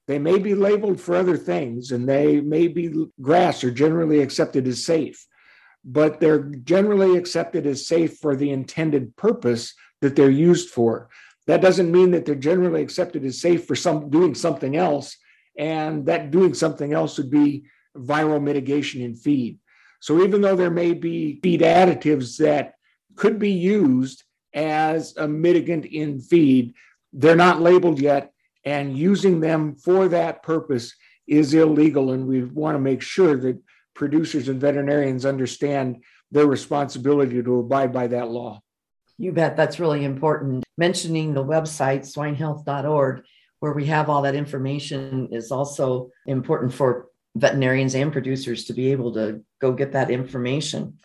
They 0.07 0.19
may 0.19 0.37
be 0.37 0.53
labeled 0.53 0.99
for 0.99 1.15
other 1.15 1.37
things 1.37 1.91
and 1.91 2.07
they 2.07 2.41
may 2.41 2.67
be 2.67 3.07
GRAS 3.21 3.63
are 3.63 3.71
generally 3.71 4.19
accepted 4.19 4.67
as 4.67 4.85
safe, 4.85 5.25
but 5.83 6.19
they're 6.19 6.43
generally 6.43 7.17
accepted 7.17 7.65
as 7.65 7.87
safe 7.87 8.17
for 8.17 8.35
the 8.35 8.51
intended 8.51 9.15
purpose 9.15 9.73
that 10.01 10.15
they're 10.15 10.29
used 10.29 10.69
for. 10.69 11.09
That 11.47 11.61
doesn't 11.61 11.91
mean 11.91 12.11
that 12.11 12.25
they're 12.25 12.35
generally 12.35 12.81
accepted 12.81 13.23
as 13.23 13.39
safe 13.39 13.65
for 13.65 13.75
some 13.75 14.09
doing 14.09 14.35
something 14.35 14.75
else 14.75 15.17
and 15.57 16.05
that 16.05 16.31
doing 16.31 16.53
something 16.53 16.93
else 16.93 17.17
would 17.17 17.31
be 17.31 17.65
viral 17.95 18.41
mitigation 18.41 19.01
in 19.01 19.15
feed. 19.15 19.59
So 19.99 20.23
even 20.23 20.41
though 20.41 20.55
there 20.55 20.71
may 20.71 20.93
be 20.93 21.39
feed 21.41 21.61
additives 21.61 22.37
that 22.37 22.73
could 23.15 23.39
be 23.39 23.51
used 23.51 24.23
as 24.53 25.15
a 25.17 25.27
mitigant 25.27 25.89
in 25.91 26.19
feed, 26.19 26.73
they're 27.13 27.35
not 27.35 27.61
labeled 27.61 27.99
yet, 27.99 28.31
and 28.65 28.97
using 28.97 29.39
them 29.39 29.75
for 29.75 30.07
that 30.09 30.43
purpose 30.43 30.93
is 31.27 31.53
illegal. 31.53 32.11
And 32.11 32.27
we 32.27 32.43
want 32.43 32.75
to 32.75 32.79
make 32.79 33.01
sure 33.01 33.37
that 33.37 33.61
producers 33.93 34.49
and 34.49 34.59
veterinarians 34.59 35.25
understand 35.25 36.03
their 36.31 36.47
responsibility 36.47 37.41
to 37.41 37.59
abide 37.59 37.93
by 37.93 38.07
that 38.07 38.29
law. 38.29 38.61
You 39.17 39.31
bet. 39.31 39.55
That's 39.55 39.79
really 39.79 40.03
important. 40.03 40.65
Mentioning 40.77 41.33
the 41.33 41.43
website, 41.43 42.01
swinehealth.org, 42.01 43.23
where 43.65 43.73
we 43.73 43.85
have 43.85 44.11
all 44.11 44.21
that 44.21 44.35
information 44.35 45.27
is 45.31 45.51
also 45.51 46.11
important 46.27 46.71
for 46.71 47.07
veterinarians 47.33 47.95
and 47.95 48.11
producers 48.11 48.65
to 48.65 48.73
be 48.73 48.91
able 48.91 49.11
to 49.11 49.41
go 49.59 49.71
get 49.71 49.93
that 49.93 50.11
information. 50.11 50.99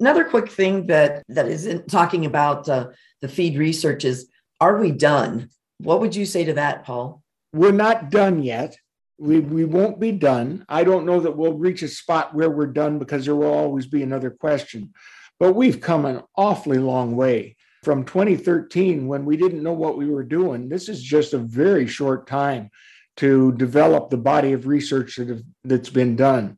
Another 0.00 0.24
quick 0.24 0.50
thing 0.50 0.88
that 0.88 1.22
that 1.28 1.46
isn't 1.46 1.88
talking 1.88 2.26
about 2.26 2.68
uh, 2.68 2.88
the 3.20 3.28
feed 3.28 3.56
research 3.56 4.04
is 4.04 4.28
are 4.60 4.78
we 4.80 4.90
done? 4.90 5.50
What 5.78 6.00
would 6.00 6.16
you 6.16 6.26
say 6.26 6.42
to 6.46 6.54
that, 6.54 6.84
Paul? 6.84 7.22
We're 7.52 7.80
not 7.86 8.10
done 8.10 8.42
yet. 8.42 8.76
We, 9.16 9.38
we 9.38 9.64
won't 9.64 10.00
be 10.00 10.10
done. 10.10 10.64
I 10.68 10.82
don't 10.82 11.06
know 11.06 11.20
that 11.20 11.36
we'll 11.36 11.58
reach 11.66 11.82
a 11.82 11.88
spot 11.88 12.34
where 12.34 12.50
we're 12.50 12.78
done 12.82 12.98
because 12.98 13.24
there 13.24 13.36
will 13.36 13.54
always 13.54 13.86
be 13.86 14.02
another 14.02 14.30
question. 14.30 14.94
But 15.38 15.52
we've 15.52 15.80
come 15.80 16.06
an 16.06 16.22
awfully 16.36 16.78
long 16.78 17.14
way 17.14 17.54
from 17.82 18.04
2013 18.04 19.06
when 19.06 19.24
we 19.24 19.36
didn't 19.36 19.62
know 19.62 19.72
what 19.72 19.96
we 19.96 20.08
were 20.10 20.24
doing. 20.24 20.68
This 20.68 20.88
is 20.88 21.02
just 21.02 21.32
a 21.32 21.38
very 21.38 21.86
short 21.86 22.26
time 22.26 22.70
to 23.16 23.52
develop 23.52 24.10
the 24.10 24.16
body 24.16 24.52
of 24.52 24.66
research 24.66 25.16
that 25.16 25.28
have, 25.28 25.42
that's 25.64 25.90
been 25.90 26.16
done. 26.16 26.56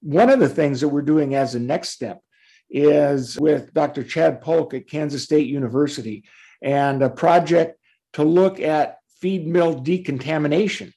One 0.00 0.30
of 0.30 0.40
the 0.40 0.48
things 0.48 0.80
that 0.80 0.88
we're 0.88 1.02
doing 1.02 1.34
as 1.34 1.54
a 1.54 1.60
next 1.60 1.90
step 1.90 2.20
is 2.70 3.38
with 3.38 3.74
Dr. 3.74 4.04
Chad 4.04 4.40
Paulk 4.40 4.74
at 4.74 4.88
Kansas 4.88 5.24
State 5.24 5.48
University 5.48 6.24
and 6.62 7.02
a 7.02 7.10
project 7.10 7.78
to 8.14 8.22
look 8.22 8.60
at 8.60 8.98
feed 9.20 9.46
mill 9.46 9.74
decontamination. 9.74 10.92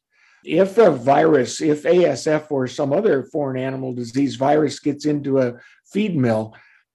If 0.46 0.77
a 0.77 0.92
virus, 0.92 1.62
if 1.62 1.84
ASF 1.84 2.51
or 2.51 2.68
some 2.68 2.94
other 2.94 3.24
foreign 3.24 3.62
animal 3.62 3.94
disease 3.94 4.36
virus 4.36 4.80
gets 4.80 5.06
into 5.06 5.39
a 5.39 5.56
feed 5.92 6.15
mill, 6.15 6.53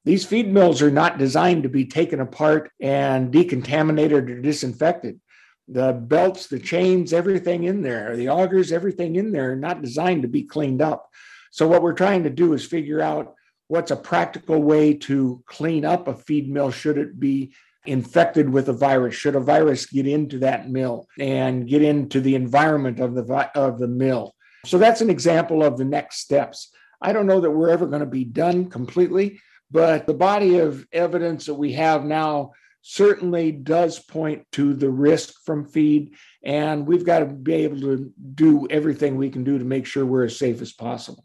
These 0.09 0.25
feed 0.25 0.50
mills 0.50 0.81
are 0.81 0.91
not 0.91 1.19
designed 1.19 1.65
to 1.65 1.69
be 1.69 1.85
taken 1.85 2.21
apart 2.21 2.71
and 2.81 3.31
decontaminated 3.31 4.31
or 4.31 4.41
disinfected. 4.41 5.21
The 5.69 5.93
belts, 5.93 6.47
the 6.47 6.59
chains, 6.59 7.12
everything 7.12 7.65
in 7.65 7.83
there, 7.83 8.17
the 8.17 8.29
augers, 8.29 8.73
everything 8.73 9.17
in 9.17 9.33
there 9.33 9.53
are 9.53 9.57
not 9.57 9.83
designed 9.83 10.23
to 10.23 10.29
be 10.29 10.45
cleaned 10.45 10.81
up. 10.81 11.11
So, 11.50 11.69
what 11.69 11.83
we're 11.83 11.93
trying 11.93 12.23
to 12.23 12.31
do 12.31 12.55
is 12.55 12.65
figure 12.65 13.03
out 13.03 13.35
what's 13.67 13.91
a 13.91 13.97
practical 13.97 14.62
way 14.62 14.95
to 14.95 15.43
clean 15.45 15.85
up 15.85 16.09
a 16.09 16.15
feed 16.15 16.49
mill 16.49 16.71
should 16.71 16.97
it 16.97 17.21
be 17.21 17.53
infected 17.85 18.49
with 18.49 18.71
a 18.71 18.73
virus 18.73 19.15
should 19.15 19.37
a 19.37 19.41
virus 19.41 19.85
get 19.85 20.07
into 20.07 20.38
that 20.38 20.71
mill 20.71 21.07
and 21.19 21.69
get 21.69 21.83
into 21.83 22.23
the 22.23 22.35
environment 22.35 22.99
of 22.99 23.15
the 23.15 23.50
of 23.55 23.79
the 23.79 23.87
mill 23.87 24.35
so 24.65 24.79
that's 24.79 25.03
an 25.03 25.11
example 25.11 25.62
of 25.62 25.77
the 25.79 25.85
next 25.85 26.21
steps 26.21 26.71
i 27.00 27.12
don't 27.12 27.27
know 27.27 27.41
that 27.41 27.50
we're 27.50 27.71
ever 27.71 27.87
going 27.87 28.00
to 28.00 28.07
be 28.07 28.25
done 28.25 28.69
completely 28.69 29.38
but 29.70 30.06
the 30.06 30.14
body 30.14 30.58
of 30.58 30.87
evidence 30.92 31.46
that 31.46 31.54
we 31.54 31.72
have 31.72 32.04
now 32.04 32.52
certainly 32.82 33.52
does 33.52 33.98
point 33.98 34.46
to 34.52 34.72
the 34.72 34.88
risk 34.88 35.34
from 35.44 35.64
feed 35.64 36.14
and 36.42 36.87
we've 36.87 37.04
got 37.04 37.18
to 37.18 37.26
be 37.26 37.54
able 37.54 37.80
to 37.80 38.12
do 38.34 38.66
everything 38.70 39.16
we 39.16 39.30
can 39.30 39.44
do 39.44 39.58
to 39.58 39.64
make 39.64 39.84
sure 39.84 40.06
we're 40.06 40.25
as 40.25 40.38
safe 40.38 40.62
as 40.62 40.72
possible 40.72 41.25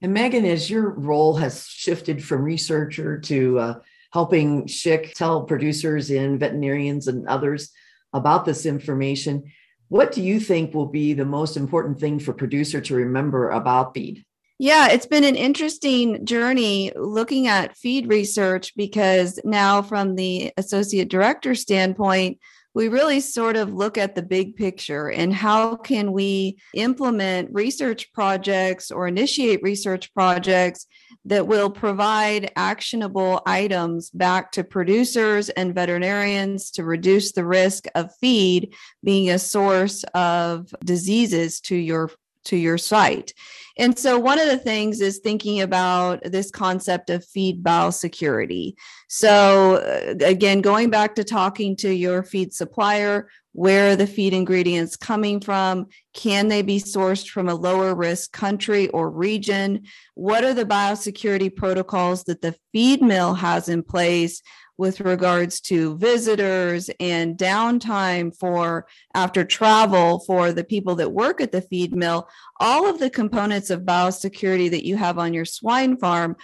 and 0.00 0.14
megan 0.14 0.44
as 0.44 0.70
your 0.70 0.90
role 0.90 1.34
has 1.34 1.66
shifted 1.66 2.24
from 2.24 2.42
researcher 2.42 3.18
to 3.18 3.58
uh, 3.58 3.74
helping 4.14 4.68
SHIC 4.68 5.12
tell 5.14 5.42
producers 5.42 6.08
and 6.08 6.38
veterinarians 6.38 7.08
and 7.08 7.26
others 7.26 7.72
about 8.12 8.44
this 8.44 8.64
information. 8.64 9.42
What 9.88 10.12
do 10.12 10.22
you 10.22 10.38
think 10.38 10.72
will 10.72 10.86
be 10.86 11.14
the 11.14 11.24
most 11.24 11.56
important 11.56 11.98
thing 11.98 12.20
for 12.20 12.32
producer 12.32 12.80
to 12.80 12.94
remember 12.94 13.50
about 13.50 13.92
feed? 13.92 14.24
Yeah, 14.58 14.88
it's 14.90 15.06
been 15.06 15.24
an 15.24 15.34
interesting 15.34 16.24
journey 16.24 16.92
looking 16.94 17.48
at 17.48 17.76
feed 17.76 18.08
research 18.08 18.72
because 18.76 19.40
now, 19.44 19.82
from 19.82 20.14
the 20.14 20.52
associate 20.56 21.08
director 21.08 21.56
standpoint, 21.56 22.38
we 22.72 22.88
really 22.88 23.20
sort 23.20 23.56
of 23.56 23.72
look 23.72 23.98
at 23.98 24.14
the 24.14 24.22
big 24.22 24.56
picture 24.56 25.08
and 25.08 25.32
how 25.32 25.76
can 25.76 26.12
we 26.12 26.56
implement 26.74 27.52
research 27.52 28.12
projects 28.12 28.90
or 28.90 29.06
initiate 29.08 29.62
research 29.62 30.12
projects 30.12 30.86
that 31.24 31.46
will 31.46 31.70
provide 31.70 32.52
actionable 32.56 33.40
items 33.46 34.10
back 34.10 34.52
to 34.52 34.64
producers 34.64 35.48
and 35.50 35.74
veterinarians 35.74 36.70
to 36.72 36.84
reduce 36.84 37.32
the 37.32 37.46
risk 37.46 37.86
of 37.94 38.14
feed 38.16 38.74
being 39.02 39.30
a 39.30 39.38
source 39.38 40.04
of 40.14 40.72
diseases 40.84 41.60
to 41.60 41.76
your 41.76 42.10
to 42.44 42.56
your 42.56 42.76
site. 42.76 43.32
And 43.76 43.98
so 43.98 44.18
one 44.18 44.38
of 44.38 44.46
the 44.46 44.58
things 44.58 45.00
is 45.00 45.18
thinking 45.18 45.60
about 45.60 46.22
this 46.24 46.50
concept 46.50 47.10
of 47.10 47.24
feed 47.24 47.62
biosecurity. 47.62 48.74
So 49.08 49.76
uh, 49.76 50.24
again, 50.24 50.60
going 50.60 50.90
back 50.90 51.16
to 51.16 51.24
talking 51.24 51.76
to 51.76 51.92
your 51.92 52.22
feed 52.22 52.54
supplier, 52.54 53.28
where 53.52 53.92
are 53.92 53.96
the 53.96 54.06
feed 54.06 54.32
ingredients 54.32 54.96
coming 54.96 55.40
from? 55.40 55.86
Can 56.12 56.48
they 56.48 56.62
be 56.62 56.78
sourced 56.78 57.28
from 57.28 57.48
a 57.48 57.54
lower 57.54 57.94
risk 57.94 58.32
country 58.32 58.88
or 58.88 59.10
region? 59.10 59.82
What 60.14 60.44
are 60.44 60.54
the 60.54 60.64
biosecurity 60.64 61.54
protocols 61.54 62.24
that 62.24 62.42
the 62.42 62.56
feed 62.72 63.00
mill 63.00 63.34
has 63.34 63.68
in 63.68 63.82
place 63.82 64.42
with 64.76 65.00
regards 65.00 65.60
to 65.60 65.96
visitors 65.98 66.90
and 66.98 67.38
downtime 67.38 68.36
for 68.36 68.86
after 69.14 69.44
travel 69.44 70.18
for 70.20 70.52
the 70.52 70.64
people 70.64 70.96
that 70.96 71.12
work 71.12 71.40
at 71.40 71.52
the 71.52 71.62
feed 71.62 71.94
mill, 71.94 72.28
all 72.58 72.88
of 72.88 72.98
the 72.98 73.10
components 73.10 73.63
of 73.70 73.82
biosecurity 73.82 74.70
that 74.70 74.86
you 74.86 74.96
have 74.96 75.18
on 75.18 75.34
your 75.34 75.44
swine 75.44 75.96
farm 75.96 76.36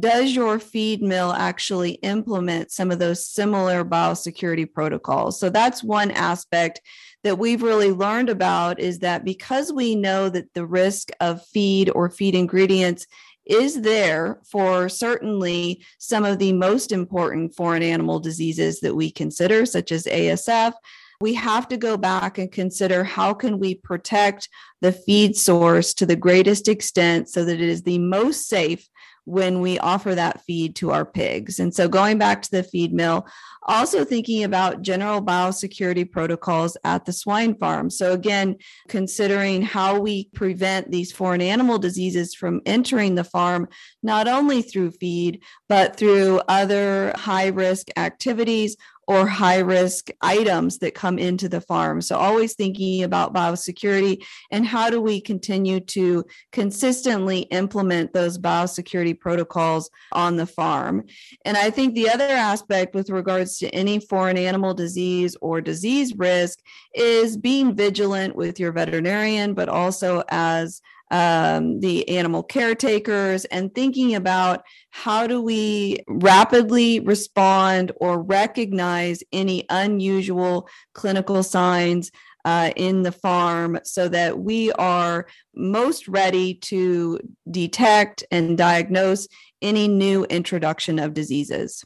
does 0.00 0.34
your 0.34 0.58
feed 0.58 1.02
mill 1.02 1.32
actually 1.32 1.92
implement 2.02 2.70
some 2.72 2.90
of 2.90 2.98
those 2.98 3.26
similar 3.26 3.84
biosecurity 3.84 4.70
protocols 4.70 5.38
so 5.38 5.50
that's 5.50 5.84
one 5.84 6.10
aspect 6.12 6.80
that 7.24 7.38
we've 7.38 7.62
really 7.62 7.92
learned 7.92 8.28
about 8.28 8.80
is 8.80 8.98
that 9.00 9.24
because 9.24 9.72
we 9.72 9.94
know 9.94 10.28
that 10.28 10.52
the 10.54 10.66
risk 10.66 11.10
of 11.20 11.44
feed 11.46 11.90
or 11.90 12.10
feed 12.10 12.34
ingredients 12.34 13.06
is 13.44 13.82
there 13.82 14.40
for 14.44 14.88
certainly 14.88 15.84
some 15.98 16.24
of 16.24 16.38
the 16.38 16.52
most 16.52 16.92
important 16.92 17.54
foreign 17.54 17.82
animal 17.82 18.20
diseases 18.20 18.80
that 18.80 18.94
we 18.94 19.10
consider, 19.10 19.66
such 19.66 19.90
as 19.90 20.04
ASF. 20.04 20.72
We 21.22 21.34
have 21.34 21.68
to 21.68 21.76
go 21.76 21.96
back 21.96 22.38
and 22.38 22.50
consider 22.50 23.04
how 23.04 23.32
can 23.32 23.60
we 23.60 23.76
protect 23.76 24.48
the 24.80 24.90
feed 24.90 25.36
source 25.36 25.94
to 25.94 26.04
the 26.04 26.16
greatest 26.16 26.66
extent 26.66 27.28
so 27.28 27.44
that 27.44 27.60
it 27.60 27.60
is 27.60 27.82
the 27.82 27.98
most 27.98 28.48
safe 28.48 28.88
when 29.24 29.60
we 29.60 29.78
offer 29.78 30.16
that 30.16 30.40
feed 30.40 30.74
to 30.74 30.90
our 30.90 31.04
pigs. 31.04 31.60
And 31.60 31.72
so 31.72 31.88
going 31.88 32.18
back 32.18 32.42
to 32.42 32.50
the 32.50 32.64
feed 32.64 32.92
mill, 32.92 33.24
also 33.68 34.04
thinking 34.04 34.42
about 34.42 34.82
general 34.82 35.22
biosecurity 35.22 36.10
protocols 36.10 36.76
at 36.82 37.04
the 37.04 37.12
swine 37.12 37.54
farm. 37.54 37.88
So 37.88 38.12
again, 38.12 38.56
considering 38.88 39.62
how 39.62 40.00
we 40.00 40.24
prevent 40.34 40.90
these 40.90 41.12
foreign 41.12 41.40
animal 41.40 41.78
diseases 41.78 42.34
from 42.34 42.62
entering 42.66 43.14
the 43.14 43.22
farm, 43.22 43.68
not 44.02 44.26
only 44.26 44.60
through 44.60 44.90
feed, 44.90 45.40
but 45.68 45.96
through 45.96 46.40
other 46.48 47.12
high 47.14 47.46
risk 47.46 47.90
activities 47.96 48.76
or 49.08 49.26
high 49.26 49.58
risk 49.58 50.10
items 50.20 50.78
that 50.78 50.94
come 50.94 51.18
into 51.18 51.48
the 51.48 51.60
farm. 51.60 52.00
So, 52.00 52.16
always 52.16 52.54
thinking 52.54 53.02
about 53.02 53.34
biosecurity 53.34 54.24
and 54.50 54.66
how 54.66 54.90
do 54.90 55.00
we 55.00 55.20
continue 55.20 55.80
to 55.80 56.24
consistently 56.52 57.40
implement 57.50 58.12
those 58.12 58.38
biosecurity 58.38 59.18
protocols 59.18 59.90
on 60.12 60.36
the 60.36 60.46
farm. 60.46 61.04
And 61.44 61.56
I 61.56 61.70
think 61.70 61.94
the 61.94 62.10
other 62.10 62.24
aspect 62.24 62.94
with 62.94 63.10
regards 63.10 63.58
to 63.58 63.68
any 63.70 63.98
foreign 63.98 64.38
animal 64.38 64.74
disease 64.74 65.36
or 65.40 65.60
disease 65.60 66.14
risk 66.16 66.58
is 66.94 67.36
being 67.36 67.74
vigilant 67.74 68.36
with 68.36 68.60
your 68.60 68.72
veterinarian, 68.72 69.54
but 69.54 69.68
also 69.68 70.22
as 70.28 70.80
um, 71.12 71.78
the 71.80 72.08
animal 72.08 72.42
caretakers 72.42 73.44
and 73.44 73.72
thinking 73.74 74.14
about 74.14 74.64
how 74.90 75.26
do 75.26 75.40
we 75.40 75.98
rapidly 76.08 77.00
respond 77.00 77.92
or 77.96 78.22
recognize 78.22 79.22
any 79.30 79.64
unusual 79.68 80.66
clinical 80.94 81.42
signs 81.42 82.10
uh, 82.46 82.72
in 82.76 83.02
the 83.02 83.12
farm 83.12 83.78
so 83.84 84.08
that 84.08 84.38
we 84.38 84.72
are 84.72 85.26
most 85.54 86.08
ready 86.08 86.54
to 86.54 87.20
detect 87.50 88.24
and 88.30 88.56
diagnose 88.56 89.28
any 89.60 89.86
new 89.86 90.24
introduction 90.24 90.98
of 90.98 91.14
diseases. 91.14 91.84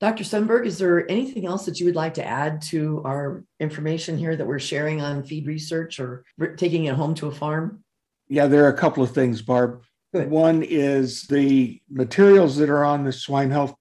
Dr. 0.00 0.24
Sundberg, 0.24 0.66
is 0.66 0.76
there 0.76 1.10
anything 1.10 1.46
else 1.46 1.64
that 1.64 1.80
you 1.80 1.86
would 1.86 1.96
like 1.96 2.14
to 2.14 2.24
add 2.24 2.60
to 2.62 3.00
our 3.06 3.44
information 3.58 4.18
here 4.18 4.36
that 4.36 4.46
we're 4.46 4.58
sharing 4.58 5.00
on 5.00 5.22
feed 5.22 5.46
research 5.46 5.98
or 5.98 6.24
taking 6.56 6.84
it 6.84 6.94
home 6.94 7.14
to 7.14 7.28
a 7.28 7.32
farm? 7.32 7.83
Yeah, 8.28 8.46
there 8.46 8.64
are 8.64 8.68
a 8.68 8.76
couple 8.76 9.02
of 9.02 9.10
things, 9.10 9.42
Barb. 9.42 9.82
Good. 10.12 10.30
One 10.30 10.62
is 10.62 11.22
the 11.24 11.80
materials 11.90 12.56
that 12.56 12.70
are 12.70 12.84
on 12.84 13.04
the 13.04 13.10
swinehealth.org 13.10 13.74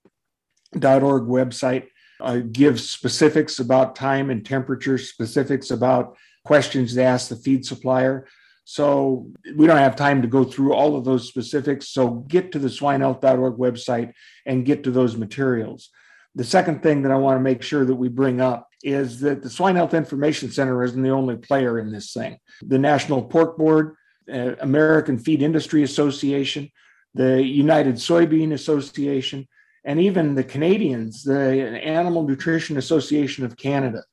website 1.23 1.87
uh, 2.19 2.37
give 2.51 2.79
specifics 2.79 3.59
about 3.59 3.95
time 3.95 4.29
and 4.29 4.45
temperature, 4.45 4.97
specifics 4.97 5.71
about 5.71 6.17
questions 6.45 6.93
to 6.95 7.03
ask 7.03 7.29
the 7.29 7.35
feed 7.35 7.65
supplier. 7.65 8.27
So 8.65 9.31
we 9.55 9.67
don't 9.67 9.77
have 9.77 9.95
time 9.95 10.21
to 10.21 10.27
go 10.27 10.43
through 10.43 10.73
all 10.73 10.95
of 10.95 11.03
those 11.03 11.27
specifics. 11.27 11.89
So 11.89 12.09
get 12.09 12.51
to 12.53 12.59
the 12.59 12.69
swinehealth.org 12.69 13.57
website 13.57 14.13
and 14.45 14.65
get 14.65 14.83
to 14.85 14.91
those 14.91 15.17
materials. 15.17 15.89
The 16.35 16.43
second 16.43 16.81
thing 16.81 17.03
that 17.03 17.11
I 17.11 17.17
want 17.17 17.37
to 17.37 17.43
make 17.43 17.61
sure 17.61 17.85
that 17.85 17.95
we 17.95 18.07
bring 18.07 18.41
up 18.41 18.69
is 18.81 19.19
that 19.19 19.43
the 19.43 19.49
Swine 19.49 19.75
Health 19.75 19.93
Information 19.93 20.49
Center 20.49 20.83
isn't 20.83 21.01
the 21.01 21.09
only 21.09 21.35
player 21.35 21.77
in 21.77 21.91
this 21.91 22.11
thing. 22.13 22.37
The 22.61 22.79
National 22.79 23.21
Pork 23.21 23.57
Board, 23.57 23.95
uh, 24.31 24.55
American 24.59 25.17
Feed 25.17 25.41
Industry 25.41 25.83
Association, 25.83 26.69
the 27.13 27.41
United 27.43 27.95
Soybean 27.95 28.53
Association, 28.53 29.47
and 29.85 29.99
even 29.99 30.35
the 30.35 30.43
Canadians, 30.43 31.23
the 31.23 31.35
Animal 31.35 32.27
Nutrition 32.27 32.77
Association 32.77 33.45
of 33.45 33.57
Canada. 33.57 34.03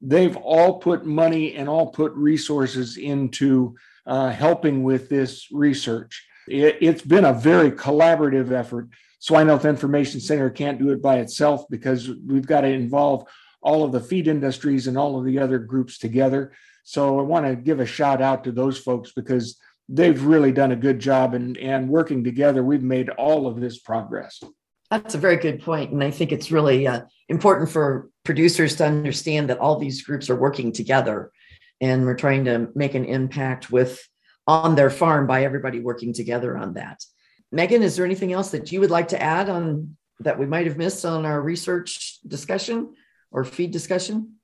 They've 0.00 0.36
all 0.36 0.78
put 0.78 1.04
money 1.04 1.54
and 1.54 1.68
all 1.68 1.88
put 1.88 2.12
resources 2.12 2.96
into 2.96 3.74
uh, 4.06 4.30
helping 4.30 4.84
with 4.84 5.08
this 5.08 5.48
research. 5.50 6.24
It, 6.46 6.78
it's 6.80 7.02
been 7.02 7.24
a 7.24 7.32
very 7.32 7.72
collaborative 7.72 8.52
effort. 8.52 8.88
Swine 9.18 9.48
Health 9.48 9.64
Information 9.64 10.20
Center 10.20 10.50
can't 10.50 10.78
do 10.78 10.90
it 10.90 11.02
by 11.02 11.18
itself 11.18 11.64
because 11.68 12.08
we've 12.26 12.46
got 12.46 12.60
to 12.60 12.68
involve 12.68 13.26
all 13.60 13.84
of 13.84 13.90
the 13.90 14.00
feed 14.00 14.28
industries 14.28 14.86
and 14.86 14.96
all 14.96 15.18
of 15.18 15.24
the 15.24 15.38
other 15.38 15.58
groups 15.58 15.98
together. 15.98 16.52
So 16.88 17.18
I 17.18 17.22
want 17.22 17.44
to 17.44 17.54
give 17.54 17.80
a 17.80 17.86
shout 17.86 18.22
out 18.22 18.44
to 18.44 18.50
those 18.50 18.78
folks 18.78 19.12
because 19.12 19.58
they've 19.90 20.24
really 20.24 20.52
done 20.52 20.72
a 20.72 20.76
good 20.76 20.98
job 20.98 21.34
and, 21.34 21.54
and 21.58 21.86
working 21.86 22.24
together, 22.24 22.62
we've 22.62 22.82
made 22.82 23.10
all 23.10 23.46
of 23.46 23.60
this 23.60 23.78
progress. 23.78 24.42
That's 24.90 25.14
a 25.14 25.18
very 25.18 25.36
good 25.36 25.60
point. 25.60 25.92
And 25.92 26.02
I 26.02 26.10
think 26.10 26.32
it's 26.32 26.50
really 26.50 26.86
uh, 26.86 27.02
important 27.28 27.68
for 27.68 28.08
producers 28.24 28.76
to 28.76 28.86
understand 28.86 29.50
that 29.50 29.58
all 29.58 29.78
these 29.78 30.00
groups 30.00 30.30
are 30.30 30.40
working 30.40 30.72
together 30.72 31.30
and 31.78 32.06
we're 32.06 32.16
trying 32.16 32.46
to 32.46 32.70
make 32.74 32.94
an 32.94 33.04
impact 33.04 33.70
with 33.70 34.02
on 34.46 34.74
their 34.74 34.88
farm 34.88 35.26
by 35.26 35.44
everybody 35.44 35.80
working 35.80 36.14
together 36.14 36.56
on 36.56 36.72
that. 36.72 37.04
Megan, 37.52 37.82
is 37.82 37.96
there 37.96 38.06
anything 38.06 38.32
else 38.32 38.50
that 38.52 38.72
you 38.72 38.80
would 38.80 38.90
like 38.90 39.08
to 39.08 39.22
add 39.22 39.50
on 39.50 39.94
that 40.20 40.38
we 40.38 40.46
might 40.46 40.66
have 40.66 40.78
missed 40.78 41.04
on 41.04 41.26
our 41.26 41.42
research 41.42 42.18
discussion 42.26 42.94
or 43.30 43.44
feed 43.44 43.72
discussion? 43.72 44.37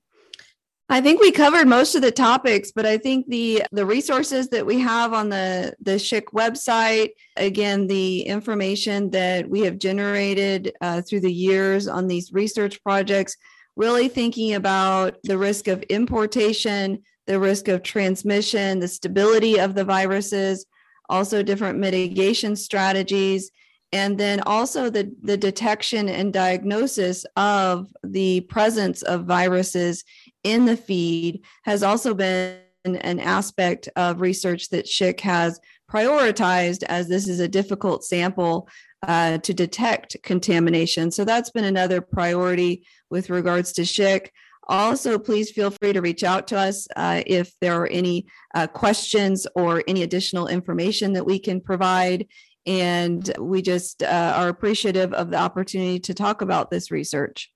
I 0.91 1.01
think 1.01 1.21
we 1.21 1.33
covered 1.33 1.67
most 1.67 1.95
of 1.95 2.03
the 2.03 2.11
topics, 2.11 2.71
but 2.71 2.85
I 2.85 2.99
think 2.99 3.27
the 3.27 3.65
the 3.73 3.87
resources 3.87 4.49
that 4.49 4.67
we 4.67 4.79
have 4.81 5.15
on 5.15 5.31
the 5.31 5.75
the 5.81 5.99
SHIC 5.99 6.33
website, 6.33 7.11
again, 7.37 7.87
the 7.87 8.21
information 8.23 9.11
that 9.11 9.49
we 9.49 9.61
have 9.61 9.79
generated 9.79 10.75
uh, 10.83 11.01
through 11.01 11.21
the 11.21 11.33
years 11.33 11.89
on 11.89 12.07
these 12.07 12.35
research 12.35 12.83
projects, 12.83 13.37
really 13.77 14.09
thinking 14.09 14.55
about 14.55 15.17
the 15.23 15.39
risk 15.39 15.69
of 15.69 15.83
importation, 15.85 17.03
the 17.27 17.39
risk 17.41 17.69
of 17.69 17.83
transmission, 17.83 18.79
the 18.79 18.89
stability 18.89 19.59
of 19.59 19.75
the 19.75 19.85
viruses, 19.85 20.67
also 21.09 21.43
different 21.43 21.79
mitigation 21.79 22.55
strategies, 22.57 23.51
and 23.95 24.19
then 24.19 24.41
also 24.41 24.91
the, 24.91 25.15
the 25.23 25.37
detection 25.37 26.09
and 26.09 26.33
diagnosis 26.33 27.25
of 27.37 27.95
the 28.03 28.41
presence 28.43 29.03
of 29.03 29.25
viruses 29.25 30.05
in 30.45 30.67
the 30.67 30.77
feed 30.77 31.45
has 31.65 31.83
also 31.83 32.15
been 32.15 32.59
an 32.85 33.19
aspect 33.19 33.89
of 33.97 34.21
research 34.21 34.69
that 34.69 34.87
SHIC 34.87 35.21
has 35.21 35.59
prioritized 35.91 36.83
as 36.85 37.09
this 37.09 37.29
is 37.29 37.41
a 37.41 37.49
difficult 37.49 38.05
sample 38.05 38.69
uh, 39.07 39.39
to 39.39 39.55
detect 39.55 40.17
contamination. 40.23 41.11
So 41.11 41.25
that's 41.25 41.51
been 41.51 41.65
another 41.65 42.01
priority 42.01 42.87
with 43.11 43.31
regards 43.31 43.73
to 43.75 43.85
SHIC. 43.85 44.33
Also, 44.69 45.19
please 45.19 45.51
feel 45.51 45.71
free 45.71 45.93
to 45.93 46.01
reach 46.01 46.25
out 46.25 46.47
to 46.49 46.59
us 46.59 46.89
uh, 46.97 47.23
if 47.27 47.53
there 47.61 47.75
are 47.75 47.87
any 47.89 48.27
uh, 48.55 48.67
questions 48.67 49.47
or 49.55 49.83
any 49.87 50.03
additional 50.03 50.47
information 50.49 51.13
that 51.13 51.27
we 51.27 51.39
can 51.39 51.61
provide. 51.61 52.27
And 52.67 53.31
we 53.39 53.61
just 53.61 54.03
uh, 54.03 54.33
are 54.37 54.49
appreciative 54.49 55.13
of 55.13 55.31
the 55.31 55.37
opportunity 55.37 56.01
to 56.01 56.15
talk 56.15 56.41
about 56.41 56.71
this 56.71 56.91
research. 56.91 57.54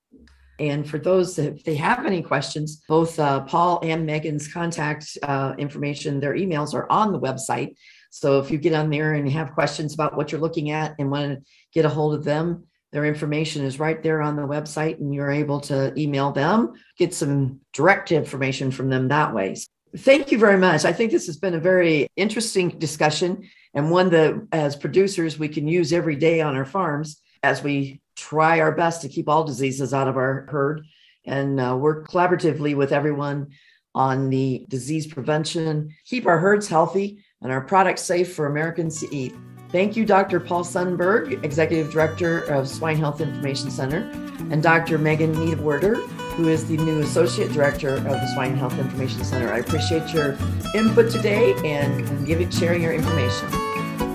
And 0.59 0.87
for 0.89 0.97
those, 0.97 1.39
if 1.39 1.63
they 1.63 1.75
have 1.75 2.05
any 2.05 2.21
questions, 2.21 2.83
both 2.87 3.19
uh, 3.19 3.41
Paul 3.41 3.79
and 3.83 4.05
Megan's 4.05 4.51
contact 4.51 5.17
uh, 5.23 5.53
information, 5.57 6.19
their 6.19 6.35
emails 6.35 6.73
are 6.73 6.91
on 6.91 7.11
the 7.11 7.19
website. 7.19 7.75
So 8.11 8.39
if 8.39 8.51
you 8.51 8.57
get 8.57 8.73
on 8.73 8.89
there 8.89 9.13
and 9.13 9.29
have 9.31 9.53
questions 9.53 9.93
about 9.93 10.17
what 10.17 10.31
you're 10.31 10.41
looking 10.41 10.71
at 10.71 10.95
and 10.99 11.11
want 11.11 11.31
to 11.31 11.51
get 11.73 11.85
a 11.85 11.89
hold 11.89 12.15
of 12.15 12.23
them, 12.23 12.65
their 12.91 13.05
information 13.05 13.63
is 13.63 13.79
right 13.79 14.01
there 14.01 14.21
on 14.21 14.35
the 14.35 14.41
website, 14.41 14.99
and 14.99 15.13
you're 15.13 15.29
able 15.29 15.59
to 15.61 15.93
email 15.95 16.31
them, 16.31 16.73
get 16.97 17.13
some 17.13 17.59
direct 17.71 18.11
information 18.11 18.71
from 18.71 18.89
them 18.89 19.09
that 19.09 19.33
way. 19.33 19.55
Thank 19.95 20.31
you 20.31 20.39
very 20.39 20.57
much. 20.57 20.85
I 20.85 20.93
think 20.93 21.11
this 21.11 21.27
has 21.27 21.37
been 21.37 21.53
a 21.53 21.59
very 21.59 22.07
interesting 22.15 22.69
discussion 22.69 23.47
and 23.73 23.91
one 23.91 24.09
that, 24.09 24.47
as 24.51 24.75
producers, 24.75 25.37
we 25.37 25.49
can 25.49 25.67
use 25.67 25.93
every 25.93 26.15
day 26.15 26.41
on 26.41 26.55
our 26.55 26.65
farms 26.65 27.21
as 27.43 27.63
we 27.63 28.01
try 28.19 28.59
our 28.59 28.71
best 28.71 29.01
to 29.01 29.09
keep 29.09 29.29
all 29.29 29.43
diseases 29.43 29.93
out 29.93 30.07
of 30.07 30.17
our 30.17 30.45
herd 30.49 30.85
and 31.25 31.59
uh, 31.59 31.75
work 31.75 32.07
collaboratively 32.09 32.75
with 32.75 32.91
everyone 32.91 33.47
on 33.95 34.29
the 34.29 34.65
disease 34.69 35.07
prevention, 35.07 35.93
keep 36.05 36.25
our 36.25 36.37
herds 36.37 36.67
healthy 36.67 37.23
and 37.41 37.51
our 37.51 37.61
products 37.61 38.01
safe 38.01 38.33
for 38.33 38.45
Americans 38.45 38.99
to 38.99 39.15
eat. 39.15 39.33
Thank 39.71 39.95
you, 39.95 40.05
Dr. 40.05 40.39
Paul 40.39 40.63
Sundberg, 40.63 41.43
Executive 41.43 41.91
Director 41.91 42.39
of 42.45 42.67
Swine 42.67 42.97
Health 42.97 43.21
Information 43.21 43.69
Center, 43.69 44.09
and 44.51 44.63
Dr. 44.63 44.97
Megan 44.97 45.33
Niederwerder, 45.35 45.95
who 46.33 46.47
is 46.47 46.67
the 46.67 46.77
new 46.77 47.01
Associate 47.01 47.51
Director 47.51 47.95
of 47.95 48.03
the 48.03 48.33
Swine 48.33 48.55
Health 48.55 48.79
Information 48.79 49.23
Center. 49.23 49.53
I 49.53 49.59
appreciate 49.59 50.11
your 50.11 50.35
input 50.73 51.11
today 51.11 51.53
and, 51.63 52.07
and 52.07 52.25
give 52.25 52.53
sharing 52.53 52.81
your 52.81 52.93
information. 52.93 53.47